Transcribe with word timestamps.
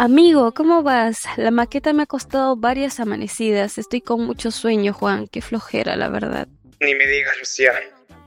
Amigo, 0.00 0.52
¿cómo 0.54 0.82
vas? 0.84 1.24
La 1.36 1.50
maqueta 1.50 1.92
me 1.92 2.04
ha 2.04 2.06
costado 2.06 2.56
varias 2.56 3.00
amanecidas. 3.00 3.78
Estoy 3.78 4.00
con 4.00 4.24
mucho 4.24 4.52
sueño, 4.52 4.92
Juan. 4.92 5.26
Qué 5.26 5.42
flojera, 5.42 5.96
la 5.96 6.08
verdad. 6.08 6.46
Ni 6.80 6.94
me 6.94 7.06
digas, 7.06 7.36
Lucía. 7.38 7.72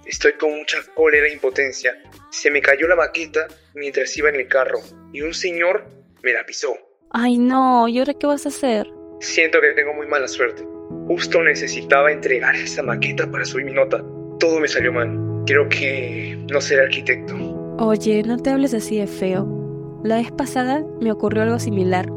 Estoy 0.05 0.33
con 0.33 0.53
mucha 0.53 0.77
cólera 0.95 1.27
e 1.27 1.33
impotencia. 1.33 1.97
Se 2.29 2.51
me 2.51 2.61
cayó 2.61 2.87
la 2.87 2.97
maqueta 2.97 3.47
mientras 3.73 4.15
iba 4.17 4.27
en 4.27 4.35
el 4.35 4.47
carro 4.47 4.79
y 5.13 5.21
un 5.21 5.33
señor 5.33 5.87
me 6.21 6.33
la 6.33 6.45
pisó. 6.45 6.77
Ay, 7.11 7.37
no. 7.37 7.87
¿Y 7.87 7.99
ahora 7.99 8.13
qué 8.15 8.27
vas 8.27 8.45
a 8.45 8.49
hacer? 8.49 8.87
Siento 9.21 9.61
que 9.61 9.69
tengo 9.69 9.93
muy 9.93 10.07
mala 10.07 10.27
suerte. 10.27 10.63
Justo 11.07 11.41
necesitaba 11.41 12.11
entregar 12.11 12.55
esa 12.55 12.83
maqueta 12.83 13.31
para 13.31 13.45
subir 13.45 13.65
mi 13.65 13.73
nota. 13.73 14.03
Todo 14.39 14.59
me 14.59 14.67
salió 14.67 14.91
mal. 14.91 15.43
Creo 15.45 15.69
que 15.69 16.37
no 16.51 16.59
seré 16.59 16.83
arquitecto. 16.83 17.50
Oye, 17.83 18.21
no 18.21 18.37
te 18.37 18.51
hables 18.51 18.75
así 18.75 18.99
de 18.99 19.07
feo. 19.07 19.99
La 20.03 20.17
vez 20.17 20.31
pasada 20.31 20.85
me 20.99 21.11
ocurrió 21.11 21.41
algo 21.41 21.57
similar. 21.57 22.11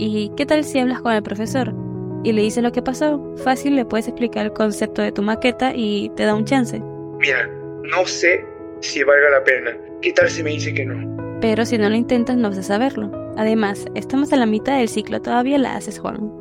¿Y 0.00 0.32
qué 0.36 0.46
tal 0.46 0.64
si 0.64 0.80
hablas 0.80 1.00
con 1.00 1.12
el 1.12 1.22
profesor? 1.22 1.72
Y 2.24 2.32
le 2.32 2.42
dices 2.42 2.60
lo 2.60 2.72
que 2.72 2.82
pasó. 2.82 3.32
Fácil 3.36 3.76
le 3.76 3.84
puedes 3.84 4.08
explicar 4.08 4.46
el 4.46 4.52
concepto 4.52 5.02
de 5.02 5.12
tu 5.12 5.22
maqueta 5.22 5.72
y 5.76 6.10
te 6.16 6.24
da 6.24 6.34
un 6.34 6.44
chance. 6.44 6.82
Mira, 7.20 7.46
no 7.84 8.04
sé 8.04 8.44
si 8.80 9.04
valga 9.04 9.30
la 9.30 9.44
pena. 9.44 9.78
¿Qué 10.02 10.12
tal 10.12 10.28
si 10.28 10.42
me 10.42 10.50
dice 10.50 10.74
que 10.74 10.84
no? 10.84 11.38
Pero 11.40 11.64
si 11.64 11.78
no 11.78 11.88
lo 11.88 11.94
intentas 11.94 12.36
no 12.36 12.48
vas 12.48 12.58
a 12.58 12.64
saberlo. 12.64 13.12
Además, 13.36 13.86
estamos 13.94 14.32
a 14.32 14.36
la 14.36 14.46
mitad 14.46 14.76
del 14.76 14.88
ciclo, 14.88 15.22
todavía 15.22 15.58
la 15.58 15.76
haces, 15.76 16.00
Juan. 16.00 16.32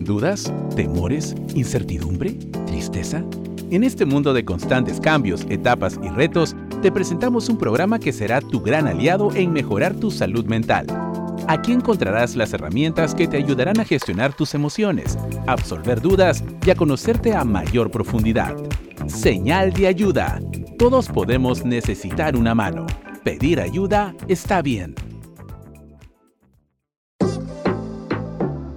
¿Dudas? 0.00 0.50
¿Temores? 0.74 1.36
¿Incertidumbre? 1.54 2.30
¿Tristeza? 2.64 3.22
En 3.70 3.84
este 3.84 4.06
mundo 4.06 4.32
de 4.32 4.46
constantes 4.46 4.98
cambios, 4.98 5.44
etapas 5.50 6.00
y 6.02 6.08
retos, 6.08 6.56
te 6.80 6.90
presentamos 6.90 7.50
un 7.50 7.58
programa 7.58 7.98
que 7.98 8.14
será 8.14 8.40
tu 8.40 8.62
gran 8.62 8.86
aliado 8.86 9.30
en 9.34 9.52
mejorar 9.52 9.94
tu 9.94 10.10
salud 10.10 10.46
mental. 10.46 10.86
Aquí 11.48 11.72
encontrarás 11.72 12.34
las 12.34 12.54
herramientas 12.54 13.14
que 13.14 13.28
te 13.28 13.36
ayudarán 13.36 13.78
a 13.78 13.84
gestionar 13.84 14.32
tus 14.32 14.54
emociones, 14.54 15.18
a 15.46 15.52
absolver 15.52 16.00
dudas 16.00 16.42
y 16.64 16.70
a 16.70 16.74
conocerte 16.76 17.34
a 17.34 17.44
mayor 17.44 17.90
profundidad. 17.90 18.56
Señal 19.06 19.74
de 19.74 19.86
ayuda. 19.86 20.40
Todos 20.78 21.08
podemos 21.08 21.66
necesitar 21.66 22.36
una 22.36 22.54
mano. 22.54 22.86
Pedir 23.22 23.60
ayuda 23.60 24.14
está 24.28 24.62
bien. 24.62 24.94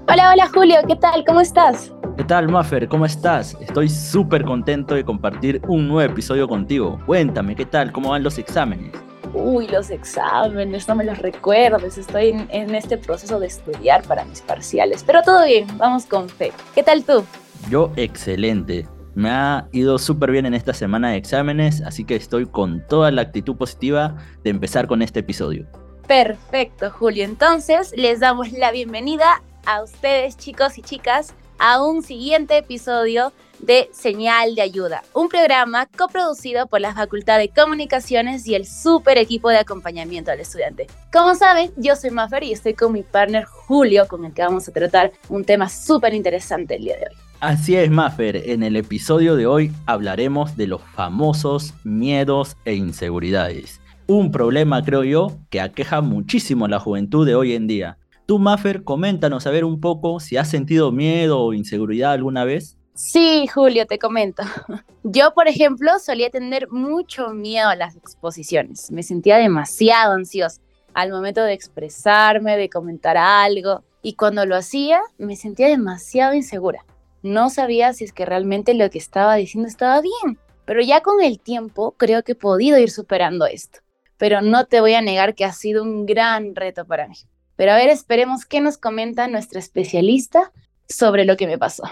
Hola, 0.09 0.31
hola 0.33 0.49
Julio, 0.53 0.75
¿qué 0.85 0.97
tal? 0.97 1.23
¿Cómo 1.25 1.39
estás? 1.39 1.93
¿Qué 2.21 2.27
tal, 2.27 2.49
Maffer? 2.49 2.87
¿Cómo 2.87 3.07
estás? 3.07 3.57
Estoy 3.61 3.89
súper 3.89 4.45
contento 4.45 4.93
de 4.93 5.03
compartir 5.03 5.59
un 5.67 5.87
nuevo 5.87 6.11
episodio 6.11 6.47
contigo. 6.47 6.99
Cuéntame, 7.07 7.55
¿qué 7.55 7.65
tal? 7.65 7.91
¿Cómo 7.91 8.09
van 8.09 8.21
los 8.21 8.37
exámenes? 8.37 8.93
Uy, 9.33 9.67
los 9.67 9.89
exámenes, 9.89 10.87
no 10.87 10.93
me 10.93 11.03
los 11.03 11.17
recuerdes. 11.17 11.97
Estoy 11.97 12.27
en, 12.27 12.47
en, 12.51 12.75
este 12.75 12.99
proceso 12.99 13.39
de 13.39 13.47
estudiar 13.47 14.03
para 14.03 14.23
mis 14.23 14.39
parciales. 14.41 15.03
Pero 15.03 15.23
todo 15.23 15.43
bien, 15.47 15.65
vamos 15.79 16.05
con 16.05 16.29
fe. 16.29 16.51
¿Qué 16.75 16.83
tal 16.83 17.03
tú? 17.03 17.25
Yo, 17.71 17.91
excelente. 17.95 18.87
Me 19.15 19.31
ha 19.31 19.67
ido 19.71 19.97
súper 19.97 20.29
bien 20.29 20.45
en 20.45 20.53
esta 20.53 20.75
semana 20.75 21.09
de 21.09 21.17
exámenes, 21.17 21.81
así 21.81 22.05
que 22.05 22.17
estoy 22.17 22.45
con 22.45 22.85
toda 22.85 23.09
la 23.09 23.23
actitud 23.23 23.55
positiva 23.55 24.15
de 24.43 24.51
empezar 24.51 24.85
con 24.85 25.01
este 25.01 25.21
episodio. 25.21 25.65
Perfecto, 26.07 26.91
Julio. 26.91 27.25
Entonces, 27.25 27.91
les 27.97 28.19
damos 28.19 28.51
la 28.51 28.71
bienvenida 28.71 29.41
a 29.65 29.81
ustedes, 29.81 30.37
chicos 30.37 30.77
y 30.77 30.81
chicas, 30.81 31.33
a 31.61 31.83
un 31.83 32.01
siguiente 32.01 32.57
episodio 32.57 33.31
de 33.59 33.87
Señal 33.93 34.55
de 34.55 34.63
Ayuda, 34.63 35.03
un 35.13 35.29
programa 35.29 35.87
coproducido 35.95 36.65
por 36.65 36.81
la 36.81 36.95
Facultad 36.95 37.37
de 37.37 37.49
Comunicaciones 37.49 38.47
y 38.47 38.55
el 38.55 38.65
super 38.65 39.19
equipo 39.19 39.49
de 39.49 39.57
acompañamiento 39.57 40.31
al 40.31 40.39
estudiante. 40.39 40.87
Como 41.13 41.35
saben, 41.35 41.71
yo 41.77 41.95
soy 41.95 42.09
Maffer 42.09 42.43
y 42.43 42.51
estoy 42.51 42.73
con 42.73 42.93
mi 42.93 43.03
partner 43.03 43.45
Julio, 43.45 44.07
con 44.07 44.25
el 44.25 44.33
que 44.33 44.41
vamos 44.41 44.67
a 44.67 44.71
tratar 44.71 45.11
un 45.29 45.45
tema 45.45 45.69
súper 45.69 46.15
interesante 46.15 46.77
el 46.77 46.85
día 46.85 46.97
de 46.97 47.05
hoy. 47.05 47.15
Así 47.41 47.75
es, 47.75 47.91
Maffer. 47.91 48.37
En 48.49 48.63
el 48.63 48.75
episodio 48.75 49.35
de 49.35 49.45
hoy 49.45 49.71
hablaremos 49.85 50.57
de 50.57 50.65
los 50.65 50.81
famosos 50.95 51.75
miedos 51.83 52.57
e 52.65 52.73
inseguridades. 52.73 53.81
Un 54.07 54.31
problema, 54.31 54.83
creo 54.83 55.03
yo, 55.03 55.37
que 55.51 55.61
aqueja 55.61 56.01
muchísimo 56.01 56.65
a 56.65 56.69
la 56.69 56.79
juventud 56.79 57.25
de 57.25 57.35
hoy 57.35 57.53
en 57.53 57.67
día 57.67 57.97
Tú, 58.31 58.39
Maffer, 58.39 58.85
coméntanos 58.85 59.45
a 59.45 59.51
ver 59.51 59.65
un 59.65 59.81
poco 59.81 60.21
si 60.21 60.37
has 60.37 60.49
sentido 60.49 60.93
miedo 60.93 61.41
o 61.41 61.51
inseguridad 61.51 62.13
alguna 62.13 62.45
vez. 62.45 62.77
Sí, 62.93 63.45
Julio, 63.53 63.85
te 63.85 63.99
comento. 63.99 64.41
Yo, 65.03 65.33
por 65.33 65.49
ejemplo, 65.49 65.91
solía 65.99 66.29
tener 66.29 66.69
mucho 66.69 67.31
miedo 67.31 67.67
a 67.67 67.75
las 67.75 67.97
exposiciones. 67.97 68.89
Me 68.89 69.03
sentía 69.03 69.35
demasiado 69.35 70.13
ansiosa 70.13 70.61
al 70.93 71.11
momento 71.11 71.43
de 71.43 71.51
expresarme, 71.51 72.55
de 72.55 72.69
comentar 72.69 73.17
algo. 73.17 73.83
Y 74.01 74.13
cuando 74.13 74.45
lo 74.45 74.55
hacía, 74.55 75.01
me 75.17 75.35
sentía 75.35 75.67
demasiado 75.67 76.33
insegura. 76.33 76.85
No 77.23 77.49
sabía 77.49 77.91
si 77.91 78.05
es 78.05 78.13
que 78.13 78.25
realmente 78.25 78.73
lo 78.75 78.89
que 78.89 78.99
estaba 78.99 79.35
diciendo 79.35 79.67
estaba 79.67 79.99
bien. 79.99 80.39
Pero 80.63 80.81
ya 80.81 81.01
con 81.01 81.21
el 81.21 81.37
tiempo 81.37 81.95
creo 81.97 82.23
que 82.23 82.31
he 82.31 82.35
podido 82.35 82.77
ir 82.77 82.91
superando 82.91 83.45
esto. 83.45 83.79
Pero 84.17 84.41
no 84.41 84.67
te 84.67 84.79
voy 84.79 84.93
a 84.93 85.01
negar 85.01 85.35
que 85.35 85.43
ha 85.43 85.51
sido 85.51 85.83
un 85.83 86.05
gran 86.05 86.55
reto 86.55 86.85
para 86.85 87.09
mí. 87.09 87.17
Pero 87.61 87.73
a 87.73 87.75
ver, 87.75 87.89
esperemos 87.89 88.43
qué 88.43 88.59
nos 88.59 88.79
comenta 88.79 89.27
nuestra 89.27 89.59
especialista 89.59 90.51
sobre 90.89 91.25
lo 91.25 91.37
que 91.37 91.45
me 91.45 91.59
pasó. 91.59 91.83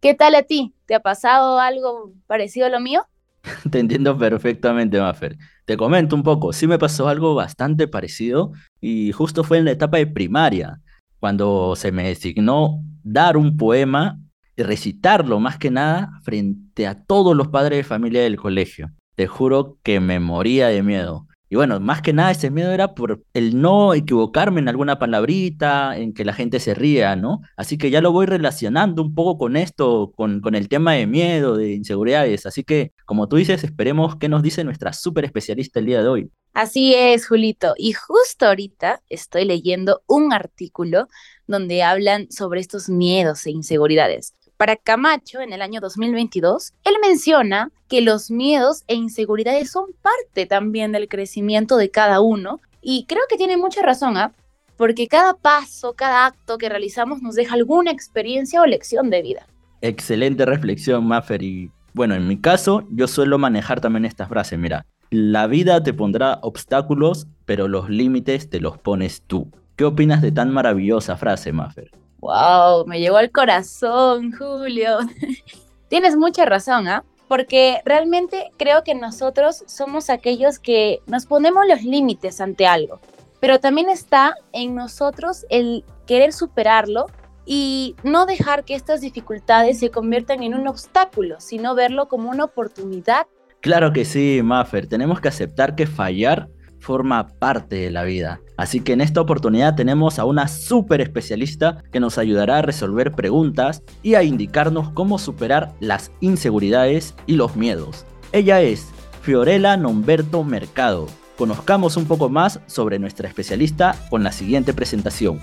¿Qué 0.00 0.14
tal 0.14 0.36
a 0.36 0.44
ti? 0.44 0.72
¿Te 0.86 0.94
ha 0.94 1.00
pasado 1.00 1.58
algo 1.58 2.12
parecido 2.28 2.66
a 2.66 2.70
lo 2.70 2.78
mío? 2.78 3.02
Te 3.72 3.80
entiendo 3.80 4.16
perfectamente, 4.16 5.00
Maffer. 5.00 5.36
Te 5.64 5.76
comento 5.76 6.14
un 6.14 6.22
poco, 6.22 6.52
sí 6.52 6.68
me 6.68 6.78
pasó 6.78 7.08
algo 7.08 7.34
bastante 7.34 7.88
parecido 7.88 8.52
y 8.80 9.10
justo 9.10 9.42
fue 9.42 9.58
en 9.58 9.64
la 9.64 9.72
etapa 9.72 9.96
de 9.96 10.06
primaria, 10.06 10.80
cuando 11.18 11.74
se 11.74 11.90
me 11.90 12.06
designó 12.06 12.80
dar 13.02 13.36
un 13.36 13.56
poema 13.56 14.20
y 14.54 14.62
recitarlo 14.62 15.40
más 15.40 15.58
que 15.58 15.72
nada 15.72 16.20
frente 16.22 16.86
a 16.86 17.02
todos 17.02 17.34
los 17.34 17.48
padres 17.48 17.78
de 17.78 17.82
familia 17.82 18.22
del 18.22 18.36
colegio. 18.36 18.92
Te 19.16 19.26
juro 19.26 19.76
que 19.82 19.98
me 19.98 20.20
moría 20.20 20.68
de 20.68 20.84
miedo. 20.84 21.26
Y 21.48 21.56
bueno, 21.56 21.78
más 21.78 22.02
que 22.02 22.12
nada 22.12 22.32
ese 22.32 22.50
miedo 22.50 22.72
era 22.72 22.94
por 22.94 23.22
el 23.32 23.60
no 23.60 23.94
equivocarme 23.94 24.60
en 24.60 24.68
alguna 24.68 24.98
palabrita, 24.98 25.96
en 25.96 26.12
que 26.12 26.24
la 26.24 26.32
gente 26.32 26.58
se 26.58 26.74
ría, 26.74 27.14
¿no? 27.14 27.40
Así 27.56 27.78
que 27.78 27.90
ya 27.90 28.00
lo 28.00 28.10
voy 28.10 28.26
relacionando 28.26 29.02
un 29.02 29.14
poco 29.14 29.38
con 29.38 29.56
esto, 29.56 30.12
con, 30.16 30.40
con 30.40 30.54
el 30.56 30.68
tema 30.68 30.94
de 30.94 31.06
miedo, 31.06 31.56
de 31.56 31.74
inseguridades. 31.74 32.46
Así 32.46 32.64
que, 32.64 32.92
como 33.04 33.28
tú 33.28 33.36
dices, 33.36 33.62
esperemos 33.62 34.16
qué 34.16 34.28
nos 34.28 34.42
dice 34.42 34.64
nuestra 34.64 34.92
súper 34.92 35.24
especialista 35.24 35.78
el 35.78 35.86
día 35.86 36.02
de 36.02 36.08
hoy. 36.08 36.30
Así 36.52 36.94
es, 36.94 37.28
Julito. 37.28 37.74
Y 37.76 37.92
justo 37.92 38.46
ahorita 38.46 39.02
estoy 39.08 39.44
leyendo 39.44 40.02
un 40.06 40.32
artículo 40.32 41.06
donde 41.46 41.82
hablan 41.82 42.30
sobre 42.30 42.60
estos 42.60 42.88
miedos 42.88 43.46
e 43.46 43.50
inseguridades. 43.50 44.34
Para 44.56 44.76
Camacho, 44.76 45.42
en 45.42 45.52
el 45.52 45.60
año 45.60 45.80
2022, 45.80 46.72
él 46.84 46.94
menciona 47.02 47.70
que 47.88 48.00
los 48.00 48.30
miedos 48.30 48.84
e 48.86 48.94
inseguridades 48.94 49.70
son 49.70 49.90
parte 50.00 50.46
también 50.46 50.92
del 50.92 51.08
crecimiento 51.08 51.76
de 51.76 51.90
cada 51.90 52.22
uno 52.22 52.60
y 52.80 53.04
creo 53.06 53.22
que 53.28 53.36
tiene 53.36 53.58
mucha 53.58 53.82
razón, 53.82 54.16
¿ah? 54.16 54.32
porque 54.78 55.08
cada 55.08 55.34
paso, 55.34 55.92
cada 55.92 56.24
acto 56.24 56.56
que 56.56 56.70
realizamos 56.70 57.20
nos 57.20 57.34
deja 57.34 57.54
alguna 57.54 57.90
experiencia 57.90 58.62
o 58.62 58.66
lección 58.66 59.10
de 59.10 59.20
vida. 59.20 59.46
Excelente 59.82 60.46
reflexión, 60.46 61.06
Maffer. 61.06 61.42
Y 61.42 61.70
bueno, 61.92 62.14
en 62.14 62.26
mi 62.26 62.40
caso, 62.40 62.86
yo 62.90 63.08
suelo 63.08 63.36
manejar 63.36 63.82
también 63.82 64.06
esta 64.06 64.26
frase, 64.26 64.56
mira, 64.56 64.86
la 65.10 65.46
vida 65.46 65.82
te 65.82 65.92
pondrá 65.92 66.38
obstáculos, 66.42 67.26
pero 67.44 67.68
los 67.68 67.90
límites 67.90 68.48
te 68.48 68.60
los 68.60 68.78
pones 68.78 69.22
tú. 69.26 69.50
¿Qué 69.76 69.84
opinas 69.84 70.22
de 70.22 70.32
tan 70.32 70.50
maravillosa 70.50 71.18
frase, 71.18 71.52
Maffer? 71.52 71.90
Wow, 72.26 72.86
me 72.86 72.98
llegó 72.98 73.18
al 73.18 73.30
corazón, 73.30 74.32
Julio. 74.32 74.98
Tienes 75.88 76.16
mucha 76.16 76.44
razón, 76.44 76.88
¿ah? 76.88 77.04
Porque 77.28 77.80
realmente 77.84 78.50
creo 78.56 78.82
que 78.82 78.96
nosotros 78.96 79.62
somos 79.68 80.10
aquellos 80.10 80.58
que 80.58 80.98
nos 81.06 81.26
ponemos 81.26 81.64
los 81.68 81.84
límites 81.84 82.40
ante 82.40 82.66
algo, 82.66 83.00
pero 83.38 83.60
también 83.60 83.88
está 83.88 84.34
en 84.52 84.74
nosotros 84.74 85.46
el 85.50 85.84
querer 86.04 86.32
superarlo 86.32 87.06
y 87.44 87.94
no 88.02 88.26
dejar 88.26 88.64
que 88.64 88.74
estas 88.74 89.02
dificultades 89.02 89.78
se 89.78 89.92
conviertan 89.92 90.42
en 90.42 90.54
un 90.54 90.66
obstáculo, 90.66 91.36
sino 91.38 91.76
verlo 91.76 92.08
como 92.08 92.30
una 92.30 92.42
oportunidad. 92.42 93.28
Claro 93.60 93.92
que 93.92 94.04
sí, 94.04 94.40
Maffer, 94.42 94.88
tenemos 94.88 95.20
que 95.20 95.28
aceptar 95.28 95.76
que 95.76 95.86
fallar 95.86 96.48
forma 96.86 97.26
parte 97.26 97.74
de 97.74 97.90
la 97.90 98.04
vida. 98.04 98.40
Así 98.56 98.80
que 98.80 98.92
en 98.92 99.00
esta 99.00 99.20
oportunidad 99.20 99.74
tenemos 99.74 100.20
a 100.20 100.24
una 100.24 100.46
súper 100.46 101.00
especialista 101.00 101.82
que 101.90 101.98
nos 101.98 102.16
ayudará 102.16 102.58
a 102.58 102.62
resolver 102.62 103.12
preguntas 103.12 103.82
y 104.04 104.14
a 104.14 104.22
indicarnos 104.22 104.90
cómo 104.90 105.18
superar 105.18 105.74
las 105.80 106.12
inseguridades 106.20 107.16
y 107.26 107.34
los 107.34 107.56
miedos. 107.56 108.06
Ella 108.30 108.62
es 108.62 108.90
Fiorella 109.20 109.76
Nomberto 109.76 110.44
Mercado. 110.44 111.08
Conozcamos 111.36 111.96
un 111.96 112.06
poco 112.06 112.28
más 112.28 112.60
sobre 112.66 113.00
nuestra 113.00 113.28
especialista 113.28 113.96
con 114.08 114.22
la 114.22 114.30
siguiente 114.30 114.72
presentación. 114.72 115.40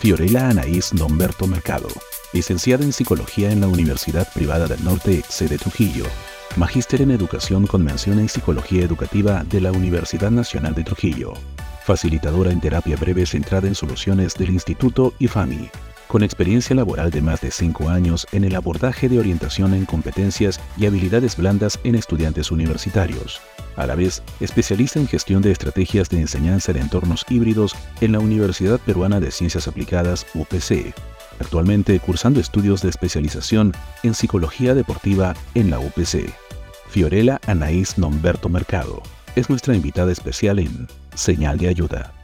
Fiorella 0.00 0.48
Anaís 0.48 0.94
Nomberto 0.94 1.46
Mercado 1.46 1.88
licenciada 2.32 2.84
en 2.84 2.92
Psicología 2.92 3.50
en 3.50 3.60
la 3.60 3.68
Universidad 3.68 4.30
Privada 4.32 4.66
del 4.66 4.84
Norte, 4.84 5.22
sede 5.28 5.58
Trujillo, 5.58 6.04
magíster 6.56 7.02
en 7.02 7.10
Educación 7.10 7.66
con 7.66 7.84
mención 7.84 8.18
en 8.18 8.28
Psicología 8.28 8.84
Educativa 8.84 9.44
de 9.44 9.60
la 9.60 9.72
Universidad 9.72 10.30
Nacional 10.30 10.74
de 10.74 10.84
Trujillo, 10.84 11.34
facilitadora 11.84 12.50
en 12.50 12.60
terapia 12.60 12.96
breve 12.96 13.26
centrada 13.26 13.68
en 13.68 13.74
soluciones 13.74 14.34
del 14.34 14.50
Instituto 14.50 15.14
IFAMI, 15.18 15.70
con 16.08 16.22
experiencia 16.22 16.74
laboral 16.74 17.10
de 17.10 17.20
más 17.20 17.40
de 17.40 17.50
cinco 17.50 17.88
años 17.88 18.26
en 18.32 18.44
el 18.44 18.56
abordaje 18.56 19.08
de 19.08 19.18
orientación 19.18 19.74
en 19.74 19.84
competencias 19.84 20.60
y 20.76 20.86
habilidades 20.86 21.36
blandas 21.36 21.78
en 21.84 21.94
estudiantes 21.94 22.50
universitarios. 22.50 23.40
A 23.76 23.86
la 23.86 23.94
vez, 23.94 24.22
especialista 24.40 24.98
en 24.98 25.06
gestión 25.06 25.42
de 25.42 25.52
estrategias 25.52 26.08
de 26.08 26.20
enseñanza 26.20 26.72
en 26.72 26.78
entornos 26.78 27.24
híbridos 27.28 27.76
en 28.00 28.12
la 28.12 28.18
Universidad 28.18 28.80
Peruana 28.80 29.20
de 29.20 29.30
Ciencias 29.30 29.68
Aplicadas, 29.68 30.26
UPC. 30.34 30.94
Actualmente 31.40 31.98
cursando 32.00 32.40
estudios 32.40 32.82
de 32.82 32.88
especialización 32.88 33.72
en 34.02 34.14
psicología 34.14 34.74
deportiva 34.74 35.34
en 35.54 35.70
la 35.70 35.78
UPC. 35.78 36.32
Fiorella 36.88 37.40
Anaís 37.46 37.98
Nomberto 37.98 38.48
Mercado 38.48 39.02
es 39.36 39.48
nuestra 39.48 39.74
invitada 39.74 40.10
especial 40.10 40.58
en 40.58 40.88
Señal 41.14 41.58
de 41.58 41.68
Ayuda. 41.68 42.17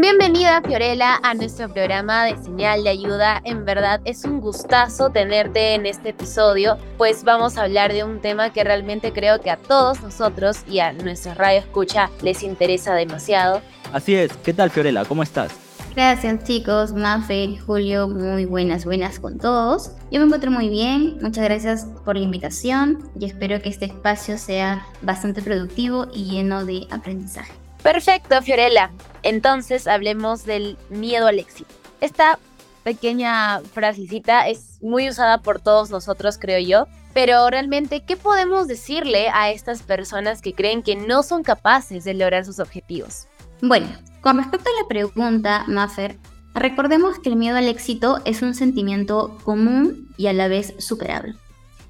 Bienvenida 0.00 0.62
Fiorella 0.62 1.20
a 1.22 1.34
nuestro 1.34 1.68
programa 1.68 2.24
de 2.24 2.42
señal 2.42 2.84
de 2.84 2.88
ayuda. 2.88 3.42
En 3.44 3.66
verdad 3.66 4.00
es 4.06 4.24
un 4.24 4.40
gustazo 4.40 5.10
tenerte 5.10 5.74
en 5.74 5.84
este 5.84 6.08
episodio, 6.08 6.78
pues 6.96 7.22
vamos 7.22 7.58
a 7.58 7.64
hablar 7.64 7.92
de 7.92 8.02
un 8.02 8.18
tema 8.18 8.50
que 8.50 8.64
realmente 8.64 9.12
creo 9.12 9.42
que 9.42 9.50
a 9.50 9.58
todos 9.58 10.00
nosotros 10.00 10.60
y 10.66 10.78
a 10.78 10.94
nuestra 10.94 11.34
radio 11.34 11.58
escucha 11.58 12.08
les 12.22 12.42
interesa 12.42 12.94
demasiado. 12.94 13.60
Así 13.92 14.14
es, 14.14 14.32
¿qué 14.38 14.54
tal 14.54 14.70
Fiorella? 14.70 15.04
¿Cómo 15.04 15.22
estás? 15.22 15.52
Gracias 15.94 16.44
chicos, 16.44 16.94
Mafe, 16.94 17.58
Julio, 17.58 18.08
muy 18.08 18.46
buenas, 18.46 18.86
buenas 18.86 19.20
con 19.20 19.36
todos. 19.36 19.90
Yo 20.10 20.20
me 20.20 20.24
encuentro 20.24 20.50
muy 20.50 20.70
bien, 20.70 21.18
muchas 21.20 21.44
gracias 21.44 21.86
por 22.06 22.16
la 22.16 22.22
invitación 22.22 23.10
y 23.20 23.26
espero 23.26 23.60
que 23.60 23.68
este 23.68 23.84
espacio 23.84 24.38
sea 24.38 24.86
bastante 25.02 25.42
productivo 25.42 26.06
y 26.14 26.24
lleno 26.24 26.64
de 26.64 26.86
aprendizaje. 26.90 27.59
Perfecto, 27.82 28.40
Fiorella. 28.42 28.90
Entonces 29.22 29.86
hablemos 29.86 30.44
del 30.44 30.78
miedo 30.88 31.26
al 31.26 31.38
éxito. 31.38 31.74
Esta 32.00 32.38
pequeña 32.82 33.60
frasecita 33.60 34.48
es 34.48 34.78
muy 34.82 35.08
usada 35.08 35.42
por 35.42 35.60
todos 35.60 35.90
nosotros, 35.90 36.38
creo 36.38 36.58
yo. 36.58 36.86
Pero 37.12 37.48
realmente, 37.50 38.04
¿qué 38.04 38.16
podemos 38.16 38.68
decirle 38.68 39.28
a 39.30 39.50
estas 39.50 39.82
personas 39.82 40.40
que 40.42 40.54
creen 40.54 40.82
que 40.82 40.94
no 40.94 41.22
son 41.22 41.42
capaces 41.42 42.04
de 42.04 42.14
lograr 42.14 42.44
sus 42.44 42.60
objetivos? 42.60 43.26
Bueno, 43.62 43.88
con 44.20 44.38
respecto 44.38 44.70
a 44.70 44.82
la 44.82 44.88
pregunta, 44.88 45.64
Maffer, 45.66 46.18
recordemos 46.54 47.18
que 47.18 47.30
el 47.30 47.36
miedo 47.36 47.56
al 47.56 47.68
éxito 47.68 48.20
es 48.24 48.42
un 48.42 48.54
sentimiento 48.54 49.36
común 49.42 50.14
y 50.16 50.28
a 50.28 50.32
la 50.32 50.46
vez 50.46 50.74
superable. 50.78 51.34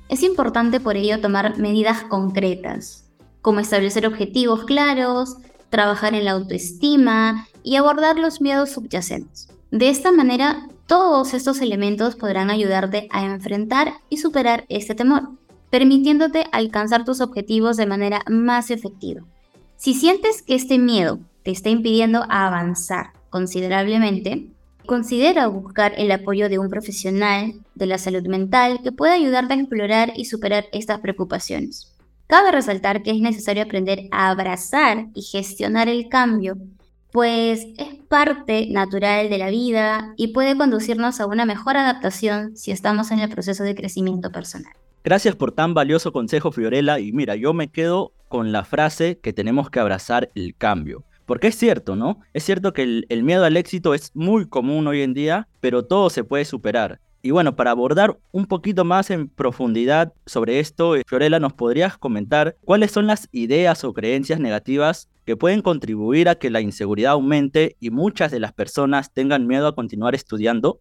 Es 0.08 0.22
importante 0.22 0.80
por 0.80 0.96
ello 0.96 1.20
tomar 1.20 1.58
medidas 1.58 2.02
concretas, 2.04 3.04
como 3.42 3.60
establecer 3.60 4.06
objetivos 4.06 4.64
claros, 4.64 5.36
trabajar 5.70 6.14
en 6.14 6.24
la 6.24 6.32
autoestima 6.32 7.46
y 7.62 7.76
abordar 7.76 8.18
los 8.18 8.40
miedos 8.40 8.70
subyacentes. 8.70 9.48
De 9.70 9.88
esta 9.88 10.12
manera, 10.12 10.68
todos 10.86 11.32
estos 11.34 11.60
elementos 11.60 12.16
podrán 12.16 12.50
ayudarte 12.50 13.06
a 13.10 13.24
enfrentar 13.24 13.94
y 14.08 14.16
superar 14.16 14.66
este 14.68 14.94
temor, 14.94 15.30
permitiéndote 15.70 16.46
alcanzar 16.50 17.04
tus 17.04 17.20
objetivos 17.20 17.76
de 17.76 17.86
manera 17.86 18.22
más 18.28 18.70
efectiva. 18.70 19.22
Si 19.76 19.94
sientes 19.94 20.42
que 20.42 20.56
este 20.56 20.78
miedo 20.78 21.20
te 21.44 21.52
está 21.52 21.70
impidiendo 21.70 22.26
avanzar 22.28 23.12
considerablemente, 23.30 24.50
considera 24.84 25.46
buscar 25.46 25.94
el 25.96 26.10
apoyo 26.10 26.48
de 26.48 26.58
un 26.58 26.68
profesional 26.68 27.54
de 27.76 27.86
la 27.86 27.96
salud 27.96 28.26
mental 28.26 28.80
que 28.82 28.90
pueda 28.90 29.12
ayudarte 29.12 29.54
a 29.54 29.56
explorar 29.56 30.12
y 30.16 30.24
superar 30.24 30.64
estas 30.72 30.98
preocupaciones. 30.98 31.89
Cabe 32.30 32.52
resaltar 32.52 33.02
que 33.02 33.10
es 33.10 33.20
necesario 33.20 33.64
aprender 33.64 34.06
a 34.12 34.30
abrazar 34.30 35.08
y 35.16 35.22
gestionar 35.22 35.88
el 35.88 36.08
cambio, 36.08 36.58
pues 37.10 37.66
es 37.76 37.88
parte 38.08 38.68
natural 38.70 39.28
de 39.28 39.36
la 39.36 39.50
vida 39.50 40.14
y 40.16 40.28
puede 40.28 40.56
conducirnos 40.56 41.18
a 41.20 41.26
una 41.26 41.44
mejor 41.44 41.76
adaptación 41.76 42.56
si 42.56 42.70
estamos 42.70 43.10
en 43.10 43.18
el 43.18 43.30
proceso 43.30 43.64
de 43.64 43.74
crecimiento 43.74 44.30
personal. 44.30 44.72
Gracias 45.02 45.34
por 45.34 45.50
tan 45.50 45.74
valioso 45.74 46.12
consejo, 46.12 46.52
Fiorella. 46.52 47.00
Y 47.00 47.10
mira, 47.10 47.34
yo 47.34 47.52
me 47.52 47.66
quedo 47.66 48.12
con 48.28 48.52
la 48.52 48.62
frase 48.62 49.18
que 49.18 49.32
tenemos 49.32 49.68
que 49.68 49.80
abrazar 49.80 50.30
el 50.36 50.54
cambio. 50.54 51.02
Porque 51.26 51.48
es 51.48 51.58
cierto, 51.58 51.96
¿no? 51.96 52.20
Es 52.32 52.44
cierto 52.44 52.72
que 52.72 52.84
el, 52.84 53.06
el, 53.08 53.24
miedo 53.24 53.44
al 53.44 53.56
éxito 53.56 53.92
es 53.92 54.14
muy 54.14 54.48
común 54.48 54.86
hoy 54.86 55.02
en 55.02 55.14
día, 55.14 55.48
pero 55.58 55.84
todo 55.84 56.10
se 56.10 56.22
puede 56.22 56.44
superar. 56.44 57.00
Y 57.22 57.32
bueno, 57.32 57.54
para 57.54 57.72
abordar 57.72 58.18
un 58.32 58.46
poquito 58.46 58.84
más 58.84 59.10
en 59.10 59.28
profundidad 59.28 60.14
sobre 60.24 60.58
esto, 60.58 60.96
eh, 60.96 61.02
Fiorella, 61.06 61.38
¿nos 61.38 61.52
podrías 61.52 61.98
comentar 61.98 62.56
cuáles 62.64 62.92
son 62.92 63.06
las 63.06 63.28
ideas 63.30 63.84
o 63.84 63.92
creencias 63.92 64.40
negativas 64.40 65.08
que 65.26 65.36
pueden 65.36 65.60
contribuir 65.60 66.30
a 66.30 66.36
que 66.36 66.48
la 66.48 66.62
inseguridad 66.62 67.12
aumente 67.12 67.76
y 67.78 67.90
muchas 67.90 68.30
de 68.30 68.40
las 68.40 68.54
personas 68.54 69.12
tengan 69.12 69.46
miedo 69.46 69.66
a 69.66 69.74
continuar 69.74 70.14
estudiando? 70.14 70.80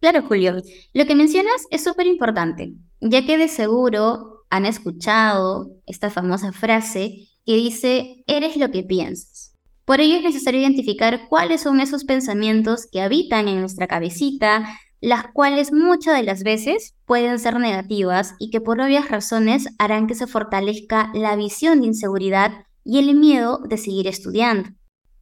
Claro, 0.00 0.22
Julio. 0.22 0.62
Lo 0.94 1.06
que 1.06 1.14
mencionas 1.16 1.66
es 1.70 1.82
súper 1.82 2.06
importante, 2.06 2.72
ya 3.00 3.26
que 3.26 3.36
de 3.36 3.48
seguro 3.48 4.44
han 4.48 4.66
escuchado 4.66 5.72
esta 5.86 6.08
famosa 6.08 6.52
frase 6.52 7.28
que 7.44 7.54
dice, 7.54 8.22
eres 8.26 8.56
lo 8.56 8.70
que 8.70 8.84
piensas. 8.84 9.56
Por 9.84 10.00
ello 10.00 10.16
es 10.16 10.22
necesario 10.22 10.60
identificar 10.60 11.28
cuáles 11.28 11.62
son 11.62 11.80
esos 11.80 12.04
pensamientos 12.04 12.86
que 12.90 13.00
habitan 13.00 13.48
en 13.48 13.60
nuestra 13.60 13.88
cabecita, 13.88 14.64
las 15.00 15.28
cuales 15.32 15.72
muchas 15.72 16.16
de 16.16 16.22
las 16.22 16.42
veces 16.42 16.94
pueden 17.06 17.38
ser 17.38 17.58
negativas 17.58 18.34
y 18.38 18.50
que 18.50 18.60
por 18.60 18.80
obvias 18.80 19.08
razones 19.10 19.68
harán 19.78 20.06
que 20.06 20.14
se 20.14 20.26
fortalezca 20.26 21.10
la 21.14 21.36
visión 21.36 21.80
de 21.80 21.88
inseguridad 21.88 22.66
y 22.84 22.98
el 22.98 23.14
miedo 23.14 23.60
de 23.68 23.78
seguir 23.78 24.06
estudiando. 24.06 24.70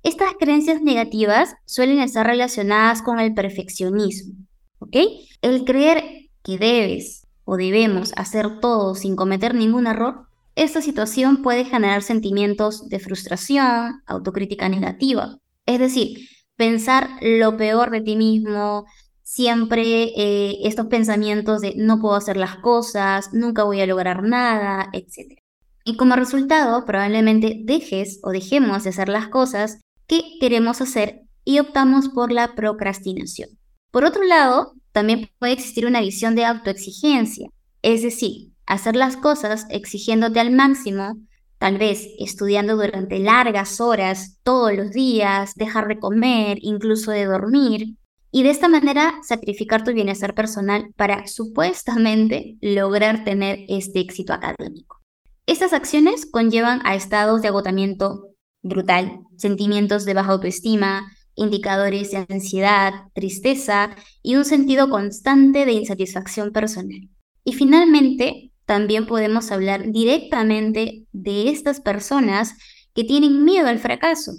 Estas 0.03 0.33
creencias 0.39 0.83
negativas 0.83 1.55
suelen 1.65 2.01
estar 2.01 2.27
relacionadas 2.27 3.03
con 3.03 3.21
el 3.21 3.35
perfeccionismo, 3.35 4.35
¿ok? 4.79 4.97
El 5.43 5.65
creer 5.65 6.03
que 6.43 6.59
debes 6.59 7.27
o 7.45 7.57
debemos 7.57 8.13
hacer 8.17 8.61
todo 8.61 8.95
sin 8.95 9.17
cometer 9.17 9.55
ningún 9.55 9.87
error, 9.87 10.29
esta 10.55 10.83
situación 10.83 11.43
puede 11.43 11.65
generar 11.65 12.03
sentimientos 12.03 12.89
de 12.89 12.99
frustración, 12.99 14.03
autocrítica 14.07 14.69
negativa, 14.69 15.39
es 15.67 15.79
decir, 15.79 16.29
pensar 16.57 17.09
lo 17.23 17.57
peor 17.57 17.91
de 17.91 18.01
ti 18.01 18.17
mismo, 18.17 18.85
siempre 19.29 20.05
eh, 20.17 20.59
estos 20.63 20.87
pensamientos 20.87 21.61
de 21.61 21.75
no 21.77 22.01
puedo 22.01 22.15
hacer 22.15 22.39
las 22.39 22.57
cosas, 22.57 23.29
nunca 23.35 23.63
voy 23.63 23.79
a 23.83 23.87
lograr 23.87 24.23
nada, 24.23 24.89
etc. 24.95 25.39
Y 25.85 25.97
como 25.97 26.17
resultado, 26.17 26.87
probablemente 26.87 27.61
dejes 27.63 28.21
o 28.23 28.31
dejemos 28.31 28.85
de 28.85 28.91
hacer 28.91 29.11
las 29.11 29.29
cosas 29.29 29.81
que 30.07 30.23
queremos 30.41 30.81
hacer 30.81 31.21
y 31.45 31.59
optamos 31.59 32.09
por 32.09 32.33
la 32.33 32.55
procrastinación. 32.55 33.51
Por 33.91 34.07
otro 34.07 34.25
lado, 34.25 34.73
también 34.93 35.29
puede 35.39 35.53
existir 35.53 35.85
una 35.85 36.01
visión 36.01 36.35
de 36.35 36.47
autoexigencia, 36.47 37.51
es 37.83 38.03
decir, 38.03 38.53
hacer 38.65 38.97
las 38.97 39.19
cosas 39.19 39.67
exigiéndote 39.69 40.41
al 40.41 40.53
máximo, 40.53 41.19
tal 41.59 41.77
vez 41.77 42.09
estudiando 42.19 42.77
durante 42.77 43.19
largas 43.19 43.79
horas 43.79 44.39
todos 44.43 44.75
los 44.75 44.91
días, 44.93 45.53
dejar 45.55 45.87
de 45.87 45.99
comer, 45.99 46.57
incluso 46.63 47.11
de 47.11 47.27
dormir, 47.27 47.98
y 48.31 48.43
de 48.43 48.51
esta 48.51 48.69
manera 48.69 49.15
sacrificar 49.23 49.85
tu 49.85 49.93
bienestar 49.93 50.35
personal 50.35 50.93
para 50.97 51.27
supuestamente 51.27 52.57
lograr 52.61 53.25
tener 53.25 53.61
este 53.69 54.01
éxito 54.01 54.33
académico. 54.33 55.01
Estas 55.47 55.73
acciones 55.73 56.27
conllevan 56.27 56.81
a 56.85 56.95
estados 56.95 57.41
de 57.41 57.49
agotamiento 57.49 58.29
brutal, 58.63 59.21
sentimientos 59.37 60.05
de 60.05 60.15
baja 60.15 60.33
autoestima, 60.33 61.11
indicadores 61.35 62.11
de 62.11 62.27
ansiedad, 62.29 62.93
tristeza 63.15 63.97
y 64.23 64.37
un 64.37 64.45
sentido 64.45 64.91
constante 64.91 65.65
de 65.65 65.73
insatisfacción 65.73 66.53
personal. 66.53 67.09
Y 67.45 67.55
finalmente, 67.55 68.53
también 68.67 69.07
podemos 69.07 69.51
hablar 69.51 69.91
directamente 69.91 71.07
de 71.13 71.49
estas 71.49 71.81
personas 71.81 72.55
que 72.93 73.05
tienen 73.05 73.45
miedo 73.45 73.69
al 73.69 73.79
fracaso, 73.79 74.33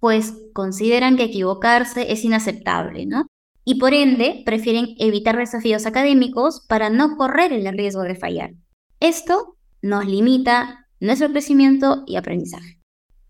pues 0.00 0.34
consideran 0.52 1.16
que 1.16 1.24
equivocarse 1.24 2.12
es 2.12 2.24
inaceptable, 2.24 3.06
¿no? 3.06 3.26
Y 3.64 3.78
por 3.78 3.94
ende 3.94 4.42
prefieren 4.44 4.94
evitar 4.98 5.36
desafíos 5.36 5.86
académicos 5.86 6.64
para 6.68 6.90
no 6.90 7.16
correr 7.16 7.52
el 7.52 7.66
riesgo 7.76 8.02
de 8.02 8.14
fallar. 8.14 8.50
Esto 9.00 9.56
nos 9.80 10.06
limita 10.06 10.88
nuestro 11.00 11.30
crecimiento 11.30 12.04
y 12.06 12.16
aprendizaje. 12.16 12.78